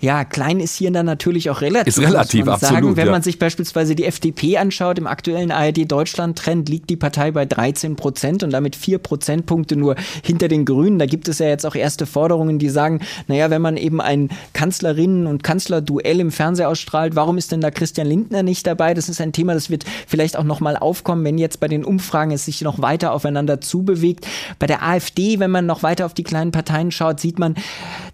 Ja, 0.00 0.24
klein 0.24 0.60
ist 0.60 0.76
hier 0.76 0.90
dann 0.90 1.06
natürlich 1.06 1.50
auch 1.50 1.60
relativ. 1.60 1.98
Ist 1.98 2.00
relativ, 2.00 2.40
muss 2.40 2.46
man 2.46 2.54
absolut. 2.54 2.82
Sagen. 2.82 2.96
Wenn 2.96 3.06
ja. 3.06 3.12
man 3.12 3.22
sich 3.22 3.38
beispielsweise 3.38 3.94
die 3.94 4.04
FDP 4.04 4.58
anschaut, 4.58 4.98
im 4.98 5.06
aktuellen 5.06 5.50
ARD-Deutschland-Trend 5.50 6.68
liegt 6.68 6.90
die 6.90 6.96
Partei 6.96 7.30
bei 7.30 7.46
13 7.46 7.96
Prozent 7.96 8.42
und 8.42 8.50
damit 8.50 8.76
vier 8.76 8.98
Prozentpunkte 8.98 9.76
nur 9.76 9.96
hinter 10.22 10.48
den 10.48 10.64
Grünen. 10.64 10.98
Da 10.98 11.06
gibt 11.06 11.28
es 11.28 11.38
ja 11.38 11.48
jetzt 11.48 11.66
auch 11.66 11.74
erste 11.74 12.06
Forderungen, 12.06 12.58
die 12.58 12.68
sagen, 12.68 13.00
naja, 13.26 13.50
wenn 13.50 13.62
man 13.62 13.76
eben 13.76 14.00
ein 14.00 14.30
Kanzlerinnen- 14.54 15.26
und 15.26 15.42
Kanzlerduell 15.42 16.20
im 16.20 16.30
Fernsehen 16.30 16.66
ausstrahlt, 16.66 17.16
warum 17.16 17.38
ist 17.38 17.52
denn 17.52 17.60
da 17.60 17.70
Christian 17.70 18.06
Lindner 18.06 18.42
nicht 18.42 18.66
dabei? 18.66 18.94
Das 18.94 19.08
ist 19.08 19.20
ein 19.20 19.32
Thema, 19.32 19.54
das 19.54 19.70
wird 19.70 19.84
vielleicht 20.06 20.38
auch 20.38 20.44
nochmal 20.44 20.76
aufkommen, 20.76 21.24
wenn 21.24 21.38
jetzt 21.38 21.60
bei 21.60 21.68
den 21.68 21.84
Umfragen 21.84 22.32
es 22.32 22.44
sich 22.44 22.60
noch 22.62 22.80
weiter 22.82 23.12
aufeinander 23.12 23.60
zubewegt. 23.60 24.26
Bei 24.58 24.66
der 24.66 24.82
AfD, 24.82 25.38
wenn 25.38 25.50
man 25.50 25.66
noch 25.66 25.82
weiter 25.82 26.06
auf 26.06 26.14
die 26.14 26.24
kleinen 26.24 26.50
Parteien 26.50 26.90
schaut, 26.90 27.20
sieht 27.20 27.38
man, 27.38 27.54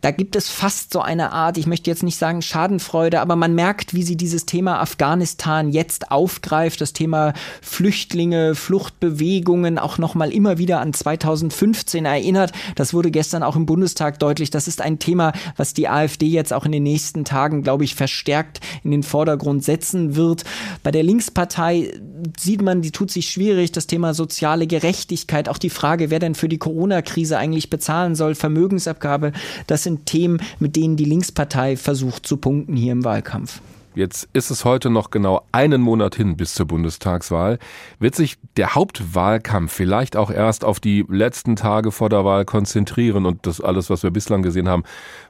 da 0.00 0.10
gibt 0.10 0.36
es 0.36 0.48
fast 0.48 0.92
so 0.92 1.00
eine 1.00 1.32
Art 1.32 1.55
ich 1.56 1.66
möchte 1.66 1.90
jetzt 1.90 2.02
nicht 2.02 2.18
sagen 2.18 2.42
Schadenfreude, 2.42 3.20
aber 3.20 3.36
man 3.36 3.54
merkt, 3.54 3.94
wie 3.94 4.02
sie 4.02 4.16
dieses 4.16 4.46
Thema 4.46 4.80
Afghanistan 4.80 5.70
jetzt 5.70 6.10
aufgreift, 6.10 6.80
das 6.80 6.92
Thema 6.92 7.32
Flüchtlinge, 7.62 8.54
Fluchtbewegungen, 8.54 9.78
auch 9.78 9.98
nochmal 9.98 10.32
immer 10.32 10.58
wieder 10.58 10.80
an 10.80 10.92
2015 10.92 12.04
erinnert. 12.04 12.52
Das 12.74 12.94
wurde 12.94 13.10
gestern 13.10 13.42
auch 13.42 13.56
im 13.56 13.66
Bundestag 13.66 14.18
deutlich. 14.18 14.50
Das 14.50 14.68
ist 14.68 14.80
ein 14.80 14.98
Thema, 14.98 15.32
was 15.56 15.74
die 15.74 15.88
AfD 15.88 16.26
jetzt 16.26 16.52
auch 16.52 16.66
in 16.66 16.72
den 16.72 16.82
nächsten 16.82 17.24
Tagen, 17.24 17.62
glaube 17.62 17.84
ich, 17.84 17.94
verstärkt 17.94 18.60
in 18.84 18.90
den 18.90 19.02
Vordergrund 19.02 19.64
setzen 19.64 20.16
wird. 20.16 20.44
Bei 20.82 20.90
der 20.90 21.02
Linkspartei 21.02 21.92
sieht 22.38 22.62
man, 22.62 22.82
die 22.82 22.90
tut 22.90 23.10
sich 23.10 23.30
schwierig, 23.30 23.72
das 23.72 23.86
Thema 23.86 24.14
soziale 24.14 24.66
Gerechtigkeit, 24.66 25.48
auch 25.48 25.58
die 25.58 25.70
Frage, 25.70 26.10
wer 26.10 26.18
denn 26.18 26.34
für 26.34 26.48
die 26.48 26.58
Corona-Krise 26.58 27.38
eigentlich 27.38 27.70
bezahlen 27.70 28.14
soll, 28.14 28.34
Vermögensabgabe, 28.34 29.32
das 29.66 29.82
sind 29.82 30.06
Themen, 30.06 30.40
mit 30.58 30.76
denen 30.76 30.96
die 30.96 31.04
Linkspartei 31.04 31.45
Partei 31.46 31.76
versucht 31.76 32.26
zu 32.26 32.38
punkten 32.38 32.74
hier 32.74 32.90
im 32.90 33.04
Wahlkampf. 33.04 33.60
Jetzt 33.94 34.28
ist 34.32 34.50
es 34.50 34.64
heute 34.64 34.90
noch 34.90 35.10
genau 35.10 35.46
einen 35.52 35.80
Monat 35.80 36.16
hin 36.16 36.36
bis 36.36 36.54
zur 36.54 36.66
Bundestagswahl. 36.66 37.60
Wird 38.00 38.16
sich 38.16 38.36
der 38.56 38.74
Hauptwahlkampf 38.74 39.72
vielleicht 39.72 40.16
auch 40.16 40.32
erst 40.32 40.64
auf 40.64 40.80
die 40.80 41.06
letzten 41.08 41.54
Tage 41.54 41.92
vor 41.92 42.08
der 42.08 42.24
Wahl 42.24 42.44
konzentrieren 42.44 43.26
und 43.26 43.46
das 43.46 43.60
alles, 43.60 43.90
was 43.90 44.02
wir 44.02 44.10
bislang 44.10 44.42
gesehen 44.42 44.68
haben, 44.68 44.82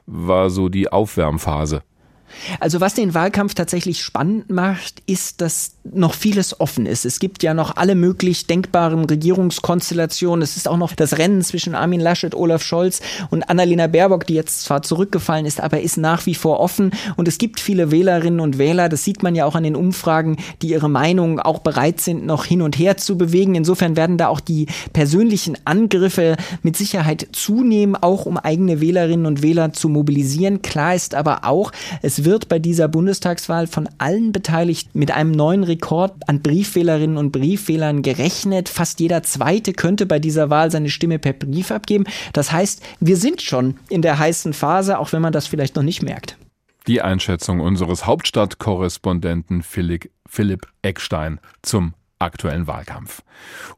war 0.07 0.49
so 0.49 0.69
die 0.69 0.91
Aufwärmphase? 0.91 1.83
Also 2.59 2.81
was 2.81 2.95
den 2.95 3.13
Wahlkampf 3.13 3.53
tatsächlich 3.53 4.01
spannend 4.01 4.49
macht, 4.49 5.03
ist, 5.05 5.39
dass 5.41 5.76
noch 5.93 6.13
vieles 6.13 6.59
offen 6.59 6.85
ist. 6.85 7.05
Es 7.05 7.19
gibt 7.19 7.43
ja 7.43 7.53
noch 7.53 7.75
alle 7.75 7.95
möglich 7.95 8.47
denkbaren 8.47 9.05
Regierungskonstellationen. 9.05 10.41
Es 10.41 10.57
ist 10.57 10.67
auch 10.67 10.77
noch 10.77 10.93
das 10.93 11.17
Rennen 11.17 11.41
zwischen 11.41 11.75
Armin 11.75 11.99
Laschet, 11.99 12.35
Olaf 12.35 12.63
Scholz 12.63 13.01
und 13.29 13.49
Annalena 13.49 13.87
Baerbock, 13.87 14.25
die 14.27 14.33
jetzt 14.33 14.63
zwar 14.63 14.81
zurückgefallen 14.81 15.45
ist, 15.45 15.61
aber 15.61 15.81
ist 15.81 15.97
nach 15.97 16.25
wie 16.25 16.35
vor 16.35 16.59
offen. 16.59 16.91
Und 17.15 17.27
es 17.27 17.37
gibt 17.37 17.59
viele 17.59 17.91
Wählerinnen 17.91 18.39
und 18.39 18.57
Wähler, 18.57 18.89
das 18.89 19.03
sieht 19.03 19.23
man 19.23 19.35
ja 19.35 19.45
auch 19.45 19.55
an 19.55 19.63
den 19.63 19.75
Umfragen, 19.75 20.37
die 20.61 20.69
ihre 20.69 20.89
Meinung 20.89 21.39
auch 21.39 21.59
bereit 21.59 22.01
sind, 22.01 22.25
noch 22.25 22.45
hin 22.45 22.61
und 22.61 22.77
her 22.77 22.97
zu 22.97 23.17
bewegen. 23.17 23.55
Insofern 23.55 23.95
werden 23.95 24.17
da 24.17 24.27
auch 24.27 24.39
die 24.39 24.67
persönlichen 24.93 25.57
Angriffe 25.65 26.37
mit 26.63 26.75
Sicherheit 26.75 27.27
zunehmen, 27.31 27.95
auch 27.95 28.25
um 28.25 28.37
eigene 28.37 28.81
Wählerinnen 28.81 29.25
und 29.25 29.41
Wähler 29.41 29.73
zu 29.73 29.89
mobilisieren. 29.89 30.61
Klar 30.61 30.95
ist 30.95 31.15
aber 31.15 31.45
auch, 31.45 31.71
es 32.01 32.23
wird 32.23 32.49
bei 32.49 32.59
dieser 32.59 32.87
Bundestagswahl 32.87 33.67
von 33.67 33.89
allen 33.97 34.31
Beteiligten 34.31 34.97
mit 34.97 35.11
einem 35.11 35.31
neuen 35.31 35.63
Rekord 35.77 36.27
an 36.27 36.41
Briefwählerinnen 36.41 37.17
und 37.17 37.31
Briefwählern 37.31 38.01
gerechnet. 38.01 38.67
Fast 38.67 38.99
jeder 38.99 39.21
Zweite 39.21 39.73
könnte 39.73 40.07
bei 40.07 40.17
dieser 40.17 40.49
Wahl 40.49 40.71
seine 40.71 40.89
Stimme 40.89 41.19
per 41.19 41.33
Brief 41.33 41.69
abgeben. 41.71 42.05
Das 42.33 42.51
heißt, 42.51 42.83
wir 42.99 43.15
sind 43.15 43.41
schon 43.43 43.75
in 43.89 44.01
der 44.01 44.17
heißen 44.17 44.53
Phase, 44.53 44.97
auch 44.97 45.13
wenn 45.13 45.21
man 45.21 45.33
das 45.33 45.45
vielleicht 45.45 45.75
noch 45.75 45.83
nicht 45.83 46.01
merkt. 46.01 46.37
Die 46.87 47.01
Einschätzung 47.01 47.59
unseres 47.59 48.05
Hauptstadtkorrespondenten 48.07 49.61
Philipp, 49.61 50.09
Philipp 50.25 50.67
Eckstein 50.81 51.39
zum 51.61 51.93
aktuellen 52.17 52.65
Wahlkampf. 52.65 53.21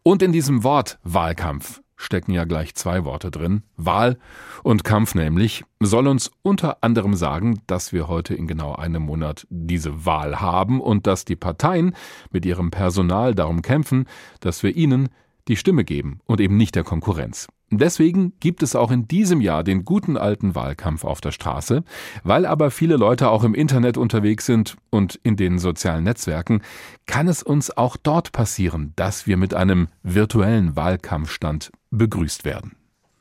Und 0.03 0.21
in 0.21 0.31
diesem 0.31 0.63
Wort 0.63 0.99
Wahlkampf 1.03 1.81
stecken 1.99 2.31
ja 2.31 2.45
gleich 2.45 2.73
zwei 2.75 3.03
Worte 3.03 3.29
drin. 3.29 3.61
Wahl 3.75 4.17
und 4.63 4.83
Kampf 4.83 5.15
nämlich 5.15 5.65
soll 5.81 6.07
uns 6.07 6.31
unter 6.41 6.81
anderem 6.81 7.13
sagen, 7.13 7.61
dass 7.67 7.91
wir 7.91 8.07
heute 8.07 8.33
in 8.33 8.47
genau 8.47 8.73
einem 8.73 9.03
Monat 9.03 9.45
diese 9.49 10.05
Wahl 10.05 10.39
haben 10.39 10.79
und 10.79 11.07
dass 11.07 11.25
die 11.25 11.35
Parteien 11.35 11.93
mit 12.31 12.45
ihrem 12.45 12.71
Personal 12.71 13.35
darum 13.35 13.61
kämpfen, 13.61 14.05
dass 14.39 14.63
wir 14.63 14.75
ihnen 14.75 15.09
die 15.49 15.57
Stimme 15.57 15.83
geben 15.83 16.21
und 16.25 16.39
eben 16.39 16.55
nicht 16.55 16.75
der 16.75 16.83
Konkurrenz. 16.83 17.47
Deswegen 17.71 18.33
gibt 18.39 18.63
es 18.63 18.75
auch 18.75 18.91
in 18.91 19.07
diesem 19.07 19.41
Jahr 19.41 19.63
den 19.63 19.85
guten 19.85 20.17
alten 20.17 20.55
Wahlkampf 20.55 21.03
auf 21.03 21.21
der 21.21 21.31
Straße, 21.31 21.83
weil 22.23 22.45
aber 22.45 22.71
viele 22.71 22.97
Leute 22.97 23.29
auch 23.29 23.43
im 23.43 23.53
Internet 23.53 23.97
unterwegs 23.97 24.45
sind 24.45 24.75
und 24.89 25.19
in 25.23 25.35
den 25.35 25.59
sozialen 25.59 26.03
Netzwerken, 26.03 26.61
kann 27.05 27.27
es 27.27 27.43
uns 27.43 27.75
auch 27.75 27.97
dort 27.97 28.31
passieren, 28.31 28.93
dass 28.95 29.27
wir 29.27 29.37
mit 29.37 29.53
einem 29.53 29.87
virtuellen 30.01 30.75
Wahlkampfstand 30.75 31.71
begrüßt 31.91 32.43
werden. 32.45 32.78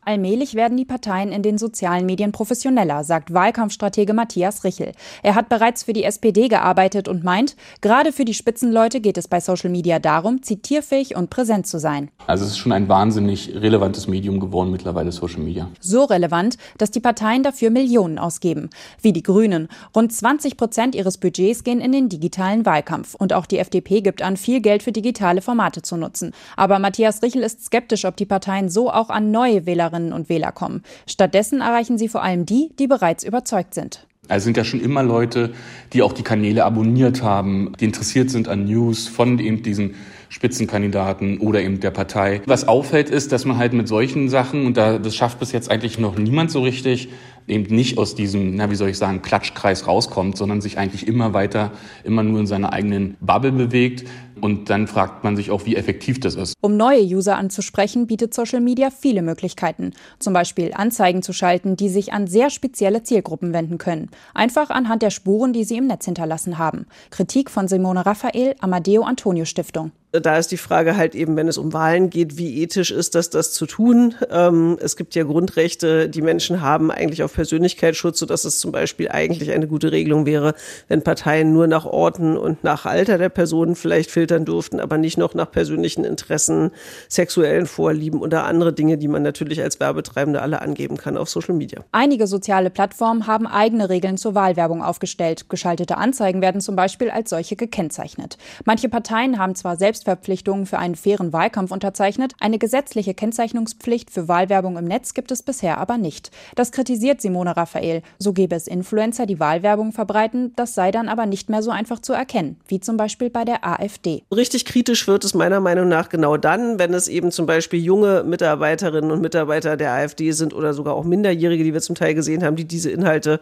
Allmählich 0.09 0.55
werden 0.55 0.79
die 0.79 0.87
Parteien 0.87 1.33
in 1.33 1.43
den 1.43 1.59
sozialen 1.59 2.07
Medien 2.07 2.33
professioneller, 2.33 3.05
sagt 3.05 3.35
Wahlkampfstratege 3.35 4.15
Matthias 4.15 4.65
Richel. 4.65 4.93
Er 5.23 5.35
hat 5.35 5.50
bereits 5.50 5.83
für 5.83 5.93
die 5.93 6.03
SPD 6.03 6.49
gearbeitet 6.49 7.09
und 7.09 7.25
meint, 7.25 7.57
gerade 7.83 8.11
für 8.11 8.25
die 8.25 8.33
Spitzenleute 8.33 9.03
geht 9.03 9.19
es 9.19 9.29
bei 9.29 9.38
Social 9.41 9.69
Media 9.69 9.99
darum, 9.99 10.43
zitierfähig 10.43 11.15
und 11.15 11.29
präsent 11.29 11.67
zu 11.67 11.79
sein. 11.79 12.11
Also 12.27 12.47
es 12.47 12.53
ist 12.53 12.57
schon 12.57 12.73
ein 12.73 12.88
wahnsinnig 12.88 13.55
relevantes 13.55 14.09
Medium 14.09 14.41
geworden 14.41 14.71
mittlerweile 14.71 15.12
Social 15.12 15.41
Media. 15.41 15.69
So 15.79 16.05
relevant, 16.05 16.57
dass 16.79 16.91
die 16.91 17.00
Parteien 17.00 17.43
dafür 17.43 17.69
Millionen 17.69 18.19
ausgeben. 18.19 18.71
Wie 19.03 19.12
die 19.12 19.23
Grünen. 19.23 19.69
Rund 19.95 20.11
20 20.11 20.57
Prozent 20.57 20.95
ihres 20.95 21.19
Budgets 21.19 21.65
gehen 21.65 21.83
in 21.83 21.93
den 21.93 22.09
digitalen 22.09 22.65
Wahlkampf. 22.65 23.15
Und 23.15 23.35
auch 23.35 23.45
die 23.45 23.59
FDP 23.59 24.00
gibt 24.00 24.23
an, 24.23 24.38
viel 24.38 24.62
Geld 24.62 24.83
für 24.83 24.93
digitale 24.93 25.43
Formate 25.43 25.83
zu 25.83 25.99
nutzen. 25.99 26.33
Aber 26.57 26.79
Matthias 26.79 27.23
Richel 27.23 27.43
ist 27.43 27.62
skeptisch, 27.62 28.07
ob 28.07 28.17
die 28.17 28.25
Parteien 28.25 28.71
so 28.71 28.91
auch 28.91 29.11
an 29.11 29.31
neue 29.31 29.67
Wählerinnen 29.67 29.98
Wählerinnen 29.99 30.12
und 30.12 30.28
Wähler 30.28 30.52
kommen. 30.52 30.83
Stattdessen 31.07 31.61
erreichen 31.61 31.99
sie 31.99 32.09
vor 32.09 32.23
allem 32.23 32.47
die, 32.47 32.71
die 32.78 32.87
bereits 32.87 33.25
überzeugt 33.25 33.75
sind. 33.75 34.07
Also 34.28 34.45
sind 34.45 34.57
ja 34.59 34.64
schon 34.64 34.81
immer 34.81 35.02
Leute, 35.02 35.52
die 35.95 36.02
auch 36.02 36.12
die 36.12 36.23
Kanäle 36.23 36.64
abonniert 36.64 37.23
haben, 37.23 37.73
die 37.81 37.87
interessiert 37.87 38.31
sind 38.31 38.47
an 38.47 38.67
News 38.67 39.09
von 39.09 39.38
eben 39.38 39.62
diesen 39.62 39.95
Spitzenkandidaten 40.28 41.38
oder 41.38 41.62
eben 41.62 41.81
der 41.81 41.90
Partei. 41.90 42.43
Was 42.45 42.69
auffällt 42.69 43.09
ist, 43.09 43.33
dass 43.33 43.47
man 43.47 43.57
halt 43.57 43.73
mit 43.73 43.88
solchen 43.88 44.28
Sachen, 44.28 44.67
und 44.67 44.76
da, 44.76 44.99
das 44.99 45.17
schafft 45.17 45.38
bis 45.38 45.52
jetzt 45.52 45.71
eigentlich 45.71 45.99
noch 45.99 46.19
niemand 46.19 46.50
so 46.50 46.61
richtig, 46.61 47.09
eben 47.49 47.75
nicht 47.75 47.99
aus 47.99 48.14
diesem, 48.14 48.55
na, 48.55 48.71
wie 48.71 48.75
soll 48.75 48.88
ich 48.88 48.99
sagen, 48.99 49.23
Klatschkreis 49.23 49.87
rauskommt, 49.87 50.37
sondern 50.37 50.61
sich 50.61 50.78
eigentlich 50.78 51.07
immer 51.07 51.33
weiter, 51.35 51.73
immer 52.05 52.23
nur 52.23 52.40
in 52.40 52.47
seiner 52.47 52.73
eigenen 52.73 53.17
Bubble 53.21 53.52
bewegt. 53.52 54.05
Und 54.40 54.71
dann 54.71 54.87
fragt 54.87 55.25
man 55.25 55.37
sich 55.37 55.50
auch, 55.50 55.67
wie 55.67 55.75
effektiv 55.75 56.21
das 56.21 56.37
ist. 56.37 56.55
Um 56.61 56.76
neue 56.76 57.02
User 57.02 57.37
anzusprechen, 57.37 58.07
bietet 58.07 58.33
Social 58.35 58.61
Media 58.61 58.90
viele 58.90 59.23
Möglichkeiten. 59.23 59.93
Zum 60.21 60.33
Beispiel 60.33 60.73
Anzeigen 60.75 61.23
zu 61.23 61.33
schalten, 61.33 61.76
die 61.76 61.88
sich 61.88 62.12
an 62.12 62.28
sehr 62.28 62.50
spezielle 62.50 63.02
Zielgruppen 63.02 63.52
wenden 63.52 63.78
können. 63.78 64.11
Einfach 64.35 64.71
anhand 64.71 65.02
der 65.02 65.11
Spuren, 65.11 65.52
die 65.52 65.64
sie 65.64 65.76
im 65.76 65.88
Netz 65.88 66.05
hinterlassen 66.05 66.59
haben. 66.59 66.87
Kritik 67.11 67.50
von 67.50 67.67
Simone 67.67 68.07
Raphael, 68.07 68.55
Amadeo 68.61 69.02
Antonio 69.02 69.45
Stiftung. 69.45 69.90
Da 70.11 70.38
ist 70.38 70.50
die 70.50 70.57
Frage 70.57 70.97
halt 70.97 71.15
eben, 71.15 71.37
wenn 71.37 71.49
es 71.49 71.59
um 71.59 71.75
Wahlen 71.75 72.09
geht, 72.09 72.38
wie 72.38 72.62
ethisch 72.62 72.91
ist 72.91 73.15
das, 73.15 73.29
das 73.29 73.53
zu 73.53 73.67
tun? 73.67 74.15
Ähm, 74.31 74.79
es 74.81 74.97
gibt 74.97 75.15
ja 75.15 75.25
Grundrechte, 75.25 76.09
die 76.09 76.23
Menschen 76.23 76.62
haben 76.62 76.91
eigentlich 76.91 77.23
auf 77.23 77.35
Persönlichkeitsschutz, 77.35 78.19
sodass 78.19 78.47
es 78.47 78.59
zum 78.59 78.73
Beispiel 78.73 79.11
eigentlich 79.11 79.50
eine 79.50 79.67
gute 79.67 79.93
Regelung 79.93 80.25
wäre, 80.25 80.55
wenn 80.88 81.03
Parteien 81.03 81.53
nur 81.53 81.67
nach 81.67 81.85
Orten 81.85 82.38
und 82.38 82.65
nach 82.65 82.87
Alter 82.87 83.19
der 83.19 83.29
Personen 83.29 83.75
vielleicht 83.75 84.11
filtern 84.11 84.47
durften, 84.47 84.81
aber 84.81 84.97
nicht 84.97 85.19
noch 85.19 85.35
nach 85.35 85.50
persönlichen 85.50 86.05
Interessen, 86.05 86.71
sexuellen 87.11 87.67
Vorlieben 87.67 88.23
oder 88.23 88.45
andere 88.45 88.73
Dinge, 88.73 88.97
die 88.97 89.09
man 89.09 89.23
natürlich 89.23 89.61
als 89.61 89.79
Werbetreibende 89.79 90.41
alle 90.41 90.62
angeben 90.62 90.97
kann 90.97 91.19
auf 91.19 91.29
Social 91.29 91.55
Media. 91.55 91.85
Einige 91.93 92.27
soziale 92.27 92.71
Plattformen 92.71 93.27
haben 93.27 93.47
eigene 93.47 93.91
Regeln 93.91 94.17
zur 94.17 94.35
Wahlwerbung 94.35 94.83
aufgestellt. 94.83 95.50
Geschaltete 95.50 95.99
Anzeigen 95.99 96.41
werden 96.41 96.62
zum 96.62 96.77
Beispiel 96.77 97.11
als 97.11 97.29
solche 97.29 97.57
gekennzeichnet. 97.57 98.38
Manche 98.65 98.88
Parteien 98.88 99.38
haben 99.38 99.55
zwar 99.55 99.77
selbst 99.77 99.98
Selbstverpflichtungen 99.99 100.67
für 100.67 100.78
einen 100.78 100.95
fairen 100.95 101.33
Wahlkampf 101.33 101.73
unterzeichnet. 101.73 102.33
Eine 102.40 102.59
gesetzliche 102.59 103.14
Kennzeichnungspflicht 103.14 104.11
für 104.11 104.28
Wahlwerbung 104.28 104.76
im 104.76 104.85
Netz 104.85 105.14
gibt 105.14 105.31
es 105.33 105.43
bisher 105.43 105.78
aber 105.78 105.99
nicht. 105.99 106.31
Das 106.55 106.73
kritisiert 106.73 107.21
Simone 107.21 107.57
Raphael. 107.57 108.02
So 108.19 108.33
gäbe 108.33 108.55
es 108.55 108.67
Influencer, 108.69 109.26
die 109.26 109.40
Wahlwerbung 109.40 109.93
verbreiten. 109.93 110.52
Das 110.57 110.75
sei 110.75 110.90
dann 110.90 111.09
aber 111.09 111.26
nicht 111.26 111.50
mehr 111.50 111.62
so 111.62 111.71
einfach 111.71 112.00
zu 112.00 112.12
erkennen, 112.12 112.57
wie 112.69 112.81
zum 112.81 112.97
Beispiel 112.97 113.31
bei 113.31 113.45
der 113.45 113.67
AfD. 113.67 114.23
Richtig 114.35 114.64
kritisch 114.64 115.09
wird 115.09 115.25
es 115.25 115.35
meiner 115.35 115.61
Meinung 115.61 115.88
nach 115.88 116.09
genau 116.09 116.37
dann, 116.37 116.78
wenn 116.78 116.95
es 116.95 117.09
eben 117.09 117.33
zum 117.33 117.47
Beispiel 117.47 117.81
junge 117.83 118.23
Mitarbeiterinnen 118.23 119.11
und 119.11 119.21
Mitarbeiter 119.21 119.76
der 119.76 119.93
AfD 119.93 120.31
sind 120.31 120.55
oder 120.55 120.75
sogar 120.75 120.95
auch 120.95 121.05
Minderjährige, 121.05 121.64
die 121.64 121.75
wir 121.75 121.81
zum 121.81 121.97
Teil 121.97 122.14
gesehen 122.14 122.45
haben, 122.45 122.57
die 122.57 122.67
diese 122.67 122.90
Inhalte 122.90 123.40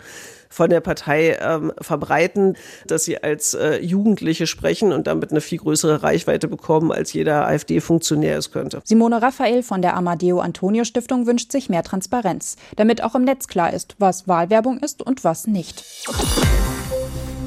von 0.49 0.71
der 0.71 0.81
Partei 0.81 1.39
ähm, 1.41 1.73
verbreiten, 1.81 2.57
dass 2.87 3.05
sie 3.05 3.23
als 3.23 3.55
äh, 3.55 3.81
Jugendliche 3.83 4.47
sprechen 4.47 4.93
und 4.93 5.07
damit 5.07 5.31
eine 5.31 5.41
viel 5.41 5.59
größere 5.59 6.03
Reichweite 6.03 6.49
bekommen, 6.49 6.93
als 6.93 7.13
jeder 7.13 7.47
AfD-Funktionär 7.47 8.39
es 8.39 8.51
könnte. 8.51 8.81
Simone 8.85 9.23
Raphael 9.23 9.63
von 9.63 9.83
der 9.83 9.97
Amadeo 9.97 10.41
Antonio 10.41 10.85
Stiftung 10.85 11.27
wünscht 11.27 11.53
sich 11.53 11.69
mehr 11.69 11.83
Transparenz, 11.83 12.57
damit 12.77 13.03
auch 13.03 13.15
im 13.15 13.23
Netz 13.23 13.49
klar 13.49 13.73
ist, 13.73 13.97
was 13.99 14.29
Wahlwerbung 14.29 14.79
ist 14.79 15.03
und 15.03 15.25
was 15.25 15.47
nicht. 15.47 15.85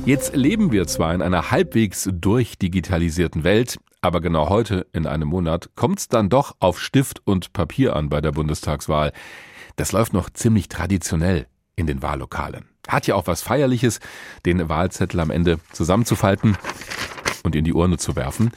Jetzt 0.06 0.36
leben 0.36 0.72
wir 0.72 0.88
zwar 0.88 1.13
in 1.13 1.22
einer 1.22 1.51
halbwegs 1.51 2.10
durchdigitalisierten 2.12 3.44
Welt, 3.44 3.77
aber 4.01 4.22
genau 4.22 4.50
heute, 4.50 4.88
in 4.94 5.06
einem 5.06 5.27
Monat, 5.27 5.72
kommt 5.75 6.00
es 6.00 6.08
dann 6.08 6.29
doch 6.29 6.56
auf 6.60 6.79
Stift 6.79 7.22
und 7.25 7.53
Papier 7.53 7.96
an 7.96 8.10
bei 8.10 8.22
der 8.22 8.32
Bundestagswahl. 8.32 9.12
Das 9.75 9.91
läuft 9.91 10.13
noch 10.13 10.29
ziemlich 10.29 10.70
traditionell 10.70 11.48
in 11.75 11.86
den 11.86 12.01
Wahllokalen. 12.01 12.65
Hat 12.89 13.08
ja 13.08 13.15
auch 13.15 13.27
was 13.27 13.41
Feierliches, 13.41 14.00
den 14.46 14.67
Wahlzettel 14.67 15.19
am 15.19 15.31
Ende 15.31 15.60
zusammenzufalten 15.72 16.58
und 17.43 17.55
in 17.55 17.63
die 17.63 17.74
Urne 17.74 17.98
zu 17.98 18.15
werfen. 18.15 18.51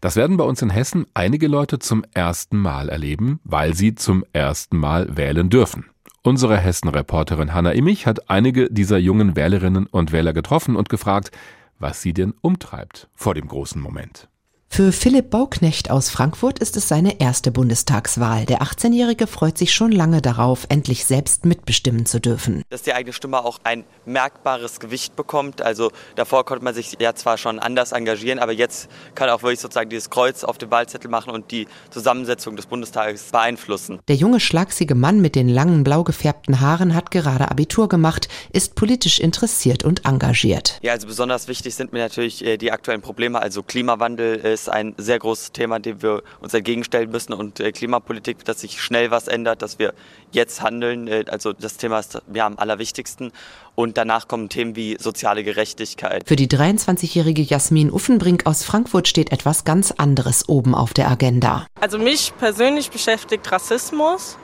Das 0.00 0.16
werden 0.16 0.36
bei 0.36 0.44
uns 0.44 0.62
in 0.62 0.70
Hessen 0.70 1.06
einige 1.14 1.48
Leute 1.48 1.78
zum 1.78 2.04
ersten 2.14 2.56
Mal 2.56 2.88
erleben, 2.88 3.40
weil 3.44 3.74
sie 3.74 3.94
zum 3.94 4.24
ersten 4.32 4.78
Mal 4.78 5.16
wählen 5.16 5.50
dürfen. 5.50 5.86
Unsere 6.22 6.56
Hessen-Reporterin 6.56 7.54
Hanna 7.54 7.72
Immich 7.72 8.06
hat 8.06 8.30
einige 8.30 8.70
dieser 8.70 8.98
jungen 8.98 9.34
Wählerinnen 9.34 9.86
und 9.86 10.12
Wähler 10.12 10.32
getroffen 10.32 10.76
und 10.76 10.88
gefragt, 10.88 11.30
was 11.78 12.02
sie 12.02 12.12
denn 12.12 12.34
umtreibt 12.40 13.08
vor 13.14 13.34
dem 13.34 13.48
großen 13.48 13.80
Moment. 13.80 14.28
Für 14.70 14.92
Philipp 14.92 15.30
Bauknecht 15.30 15.90
aus 15.90 16.08
Frankfurt 16.08 16.60
ist 16.60 16.76
es 16.76 16.86
seine 16.86 17.20
erste 17.20 17.50
Bundestagswahl. 17.50 18.44
Der 18.44 18.62
18-Jährige 18.62 19.26
freut 19.26 19.58
sich 19.58 19.74
schon 19.74 19.90
lange 19.90 20.22
darauf, 20.22 20.66
endlich 20.68 21.04
selbst 21.04 21.46
mitbestimmen 21.46 22.06
zu 22.06 22.20
dürfen. 22.20 22.62
Dass 22.70 22.82
die 22.82 22.92
eigene 22.92 23.12
Stimme 23.12 23.44
auch 23.44 23.58
ein 23.64 23.82
merkbares 24.04 24.78
Gewicht 24.78 25.16
bekommt. 25.16 25.62
Also 25.62 25.90
davor 26.14 26.44
konnte 26.44 26.62
man 26.62 26.74
sich 26.74 26.96
ja 27.00 27.14
zwar 27.14 27.38
schon 27.38 27.58
anders 27.58 27.90
engagieren, 27.90 28.38
aber 28.38 28.52
jetzt 28.52 28.88
kann 29.16 29.28
auch 29.30 29.42
wirklich 29.42 29.58
sozusagen 29.58 29.90
dieses 29.90 30.10
Kreuz 30.10 30.44
auf 30.44 30.58
dem 30.58 30.70
Wahlzettel 30.70 31.10
machen 31.10 31.30
und 31.30 31.50
die 31.50 31.66
Zusammensetzung 31.90 32.54
des 32.54 32.66
Bundestages 32.66 33.32
beeinflussen. 33.32 33.98
Der 34.06 34.16
junge, 34.16 34.38
schlagsige 34.38 34.94
Mann 34.94 35.20
mit 35.20 35.34
den 35.34 35.48
langen, 35.48 35.82
blau 35.82 36.04
gefärbten 36.04 36.60
Haaren 36.60 36.94
hat 36.94 37.10
gerade 37.10 37.50
Abitur 37.50 37.88
gemacht, 37.88 38.28
ist 38.52 38.76
politisch 38.76 39.18
interessiert 39.18 39.82
und 39.82 40.04
engagiert. 40.04 40.78
Ja, 40.82 40.92
also 40.92 41.08
besonders 41.08 41.48
wichtig 41.48 41.74
sind 41.74 41.92
mir 41.92 42.00
natürlich 42.00 42.44
äh, 42.44 42.58
die 42.58 42.70
aktuellen 42.70 43.00
Probleme, 43.00 43.40
also 43.40 43.64
Klimawandel 43.64 44.44
äh, 44.44 44.57
ist 44.60 44.68
ein 44.68 44.94
sehr 44.96 45.18
großes 45.18 45.52
Thema, 45.52 45.78
dem 45.78 46.02
wir 46.02 46.22
uns 46.40 46.54
entgegenstellen 46.54 47.10
müssen 47.10 47.32
und 47.32 47.60
äh, 47.60 47.72
Klimapolitik, 47.72 48.44
dass 48.44 48.60
sich 48.60 48.80
schnell 48.80 49.10
was 49.10 49.28
ändert, 49.28 49.62
dass 49.62 49.78
wir 49.78 49.94
jetzt 50.32 50.62
handeln. 50.62 51.08
Äh, 51.08 51.24
also 51.28 51.52
das 51.52 51.76
Thema 51.76 51.98
ist 51.98 52.20
ja 52.32 52.46
am 52.46 52.58
allerwichtigsten. 52.58 53.32
Und 53.74 53.96
danach 53.96 54.26
kommen 54.26 54.48
Themen 54.48 54.74
wie 54.74 54.96
soziale 54.98 55.44
Gerechtigkeit. 55.44 56.24
Für 56.26 56.36
die 56.36 56.48
23-jährige 56.48 57.42
Jasmin 57.42 57.90
Uffenbrink 57.90 58.44
aus 58.46 58.64
Frankfurt 58.64 59.06
steht 59.06 59.30
etwas 59.30 59.64
ganz 59.64 59.92
anderes 59.92 60.48
oben 60.48 60.74
auf 60.74 60.92
der 60.92 61.08
Agenda. 61.08 61.66
Also 61.80 61.98
mich 61.98 62.32
persönlich 62.38 62.90
beschäftigt 62.90 63.50
Rassismus 63.52 64.36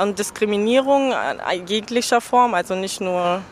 und 0.00 0.18
Diskriminierung 0.18 1.12
in 1.52 1.66
jeglicher 1.66 2.20
Form, 2.20 2.54
also 2.54 2.76
nicht 2.76 3.00
nur 3.00 3.42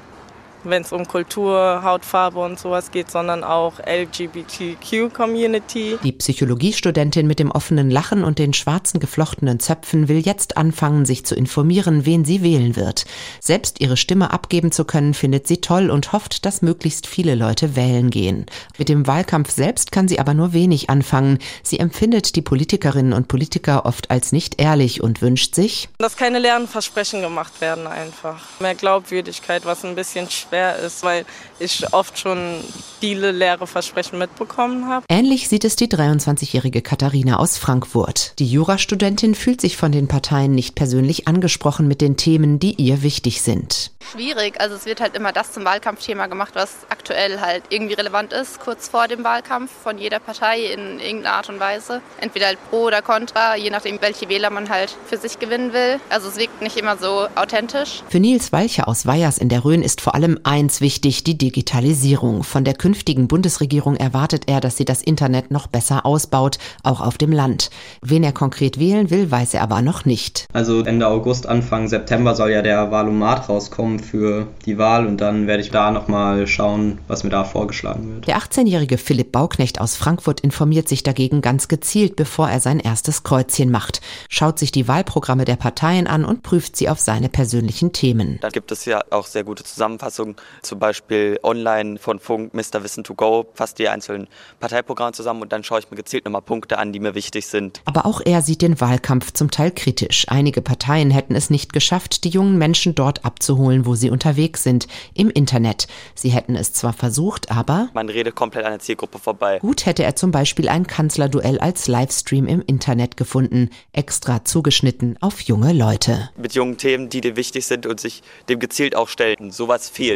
wenn 0.71 0.83
es 0.83 0.93
um 0.93 1.07
Kultur, 1.07 1.81
Hautfarbe 1.83 2.41
und 2.41 2.59
sowas 2.59 2.91
geht, 2.91 3.11
sondern 3.11 3.45
auch 3.45 3.75
LGBTQ-Community. 3.81 5.99
Die 6.03 6.13
Psychologiestudentin 6.13 7.27
mit 7.27 7.39
dem 7.39 7.51
offenen 7.51 7.91
Lachen 7.91 8.25
und 8.25 8.39
den 8.39 8.53
schwarzen 8.53 9.01
geflochtenen 9.01 9.61
Zöpfen 9.61 10.09
will 10.09 10.19
jetzt 10.19 10.57
anfangen, 10.57 11.05
sich 11.05 11.25
zu 11.25 11.35
informieren, 11.35 12.07
wen 12.07 12.25
sie 12.25 12.43
wählen 12.43 12.77
wird. 12.77 13.05
Selbst 13.41 13.81
ihre 13.81 13.97
Stimme 13.97 14.33
abgeben 14.33 14.73
zu 14.73 14.85
können, 14.85 15.15
findet 15.15 15.47
sie 15.47 15.61
toll 15.61 15.91
und 15.91 16.13
hofft, 16.13 16.45
dass 16.45 16.63
möglichst 16.63 17.07
viele 17.07 17.35
Leute 17.35 17.77
wählen 17.77 18.11
gehen. 18.11 18.47
Mit 18.79 18.89
dem 18.89 19.07
Wahlkampf 19.07 19.51
selbst 19.51 19.93
kann 19.93 20.09
sie 20.09 20.19
aber 20.19 20.35
nur 20.35 20.53
wenig 20.53 20.91
anfangen. 20.91 21.39
Sie 21.63 21.79
empfindet 21.79 22.37
die 22.37 22.43
Politikerinnen 22.43 23.13
und 23.13 23.29
Politiker 23.29 23.87
oft 23.87 24.11
als 24.11 24.33
nicht 24.33 24.61
ehrlich 24.61 25.03
und 25.03 25.23
wünscht 25.23 25.55
sich, 25.55 25.89
dass 25.99 26.17
keine 26.17 26.39
leeren 26.39 26.69
Versprechen 26.69 27.23
gemacht 27.23 27.61
werden 27.61 27.87
einfach. 27.87 28.43
Mehr 28.61 28.75
Glaubwürdigkeit, 28.75 29.65
was 29.65 29.85
ein 29.85 29.95
bisschen 29.95 30.31
schwer 30.31 30.56
schwer 30.57 30.77
ist, 30.79 31.03
weil 31.03 31.25
ich 31.59 31.93
oft 31.93 32.19
schon 32.19 32.63
viele 33.01 33.31
leere 33.31 33.67
Versprechen 33.67 34.19
mitbekommen 34.19 34.89
habe. 34.89 35.05
Ähnlich 35.09 35.49
sieht 35.49 35.65
es 35.65 35.77
die 35.77 35.89
23-jährige 35.89 36.81
Katharina 36.81 37.39
aus 37.39 37.59
Frankfurt. 37.59 38.33
Die 38.39 38.47
Jurastudentin 38.47 39.35
fühlt 39.35 39.61
sich 39.61 39.77
von 39.77 39.93
den 39.93 40.09
Parteien 40.09 40.55
nicht 40.55 40.75
persönlich 40.75 41.29
angesprochen 41.29 41.89
mit 41.89 42.01
den 42.01 42.17
Themen, 42.17 42.59
die 42.59 42.75
ihr 42.75 43.03
wichtig 43.03 43.43
sind. 43.43 43.91
Schwierig, 44.13 44.61
also 44.61 44.77
es 44.77 44.87
wird 44.87 45.01
halt 45.01 45.17
immer 45.17 45.33
das 45.33 45.53
zum 45.53 45.65
Wahlkampfthema 45.65 46.27
gemacht, 46.27 46.55
was 46.55 46.71
aktuell 46.91 47.41
halt 47.41 47.65
irgendwie 47.71 47.95
relevant 47.95 48.33
ist, 48.33 48.61
kurz 48.61 48.89
vor 48.89 49.09
dem 49.09 49.25
Wahlkampf 49.25 49.71
von 49.83 49.99
jeder 49.99 50.21
Partei 50.21 50.61
in 50.61 51.01
irgendeiner 51.01 51.37
Art 51.37 51.49
und 51.49 51.59
Weise. 51.59 52.01
Entweder 52.21 52.47
halt 52.47 52.59
pro 52.71 52.85
oder 52.85 53.03
contra, 53.03 53.57
je 53.57 53.71
nachdem, 53.71 54.01
welche 54.01 54.29
Wähler 54.29 54.51
man 54.51 54.71
halt 54.71 54.97
für 55.07 55.17
sich 55.17 55.39
gewinnen 55.39 55.73
will. 55.73 55.99
Also 56.09 56.29
es 56.29 56.37
wirkt 56.37 56.63
nicht 56.63 56.77
immer 56.77 56.97
so 56.97 57.27
authentisch. 57.35 58.03
Für 58.09 58.21
Nils 58.21 58.53
Walcher 58.53 58.87
aus 58.87 59.07
Weyers 59.07 59.39
in 59.39 59.49
der 59.49 59.65
Rhön 59.65 59.83
ist 59.83 60.01
vor 60.01 60.15
allem 60.15 60.39
eins 60.47 60.81
wichtig, 60.81 61.25
die 61.25 61.37
Digitalisierung. 61.37 62.45
Von 62.45 62.65
der 62.65 62.75
künftigen 62.75 63.27
Bundesregierung 63.27 63.97
erwartet 63.97 64.45
er, 64.47 64.61
dass 64.61 64.77
sie 64.77 64.85
das 64.85 65.03
Internet 65.03 65.51
noch 65.51 65.67
besser 65.67 66.07
ausbaut, 66.07 66.59
auch 66.85 67.01
auf 67.01 67.19
dem 67.19 67.33
Land. 67.33 67.71
Wen 68.01 68.23
er 68.23 68.33
konkret 68.33 68.79
wählen 68.79 69.11
will, 69.11 69.31
weiß 69.31 69.55
er 69.55 69.63
aber 69.63 69.83
noch 69.83 70.05
nicht. 70.05 70.47
Also 70.53 70.83
Ende 70.83 71.09
August, 71.09 71.47
Anfang 71.47 71.89
September 71.89 72.35
soll 72.35 72.53
ja 72.53 72.63
der 72.63 72.93
Wahlomat 72.93 73.49
rauskommen 73.49 73.99
für 73.99 74.47
die 74.65 74.79
Wahl 74.79 75.07
und 75.07 75.21
dann 75.21 75.49
werde 75.49 75.63
ich 75.63 75.71
da 75.71 75.91
nochmal 75.91 76.47
schauen, 76.47 76.99
was 77.09 77.25
mir 77.25 77.31
da 77.31 77.43
vorgeschlagen 77.43 78.15
wird. 78.15 78.29
Der 78.29 78.39
18-jährige 78.39 78.99
Philipp 78.99 79.33
Bauknecht 79.33 79.81
aus 79.81 79.97
Frankfurt 79.97 80.41
informiert 80.41 80.89
sich 80.89 81.03
dagegen 81.03 81.41
ganz 81.41 81.67
gezielt, 81.67 82.15
bevor 82.15 82.49
er 82.49 82.61
sein 82.61 82.79
erstes 82.79 83.25
Kreuzchen 83.25 83.71
macht, 83.71 84.01
schaut 84.29 84.61
sich 84.61 84.71
die 84.71 84.87
Wahlprogramme 84.87 85.45
der 85.45 85.57
Parteien 85.57 86.07
an 86.07 86.25
und 86.25 86.45
prüft 86.45 86.77
sie 86.77 86.89
auf 86.89 87.01
seine 87.01 87.29
persönlichen 87.29 87.93
Themen. 87.93 88.39
Da 88.41 88.51
gibt 88.51 88.71
es 88.71 88.85
ja 88.85 89.03
auch 89.11 89.27
sehr 89.27 89.43
gute 89.43 89.65
Zusammenfassungen 89.65 90.36
zum 90.63 90.79
Beispiel 90.79 91.39
online 91.43 91.99
von 91.99 92.19
Funk, 92.19 92.55
Mr. 92.55 92.83
Wissen 92.83 93.05
to 93.05 93.15
Go, 93.15 93.47
fast 93.55 93.79
die 93.79 93.89
einzelnen 93.89 94.29
Parteiprogramme 94.61 95.13
zusammen 95.13 95.43
und 95.43 95.53
dann 95.53 95.65
schaue 95.65 95.81
ich 95.81 95.91
mir 95.91 95.97
gezielt 95.97 96.25
nochmal 96.25 96.43
Punkte 96.43 96.79
an, 96.79 96.93
die 96.93 97.01
mir 97.01 97.15
wichtig 97.15 97.47
sind. 97.47 97.83
Aber 97.85 98.07
auch 98.07 98.21
er 98.25 98.43
sieht 98.43 98.63
den 98.63 98.81
Wahlkampf 98.81 99.33
zum 99.33 99.51
Teil 99.51 99.71
kritisch. 99.71 100.27
Einige 100.29 100.63
Parteien 100.63 101.11
hätten 101.11 101.35
es 101.35 101.51
nicht 101.51 101.73
geschafft, 101.73 102.25
die 102.25 102.31
jungen 102.31 102.59
Menschen 102.59 102.95
dort 102.95 103.25
abzuholen, 103.25 103.87
wo 103.87 103.95
sie 103.95 104.11
unterwegs 104.11 104.63
sind, 104.63 104.87
im 105.15 105.31
Internet. 105.31 105.87
Sie 106.15 106.31
hätten 106.31 106.57
es 106.57 106.73
zwar 106.73 106.93
versucht, 106.93 107.51
aber 107.51 107.89
man 107.95 108.09
redet 108.09 108.35
komplett 108.35 108.65
an 108.65 108.73
der 108.73 108.81
Zielgruppe 108.81 109.19
vorbei. 109.19 109.59
Gut 109.59 109.87
hätte 109.87 110.05
er 110.05 110.17
zum 110.17 110.31
Beispiel 110.31 110.69
ein 110.69 110.87
Kanzlerduell 110.87 111.59
als 111.59 111.89
Livestream 111.89 112.47
im 112.47 112.63
Internet 112.67 113.17
gefunden, 113.17 113.71
extra 113.93 114.45
zugeschnitten 114.45 115.17
auf 115.21 115.41
junge 115.41 115.73
Leute. 115.73 116.31
Mit 116.37 116.55
jungen 116.55 116.79
Themen, 116.79 117.09
die 117.09 117.21
dir 117.21 117.37
wichtig 117.37 117.67
sind 117.67 117.87
und 117.87 118.01
sich 118.01 118.23
dem 118.49 118.59
gezielt 118.59 118.97
auch 118.97 119.09
stellen. 119.09 119.51
Sowas 119.51 119.89
fehlt. 119.89 120.16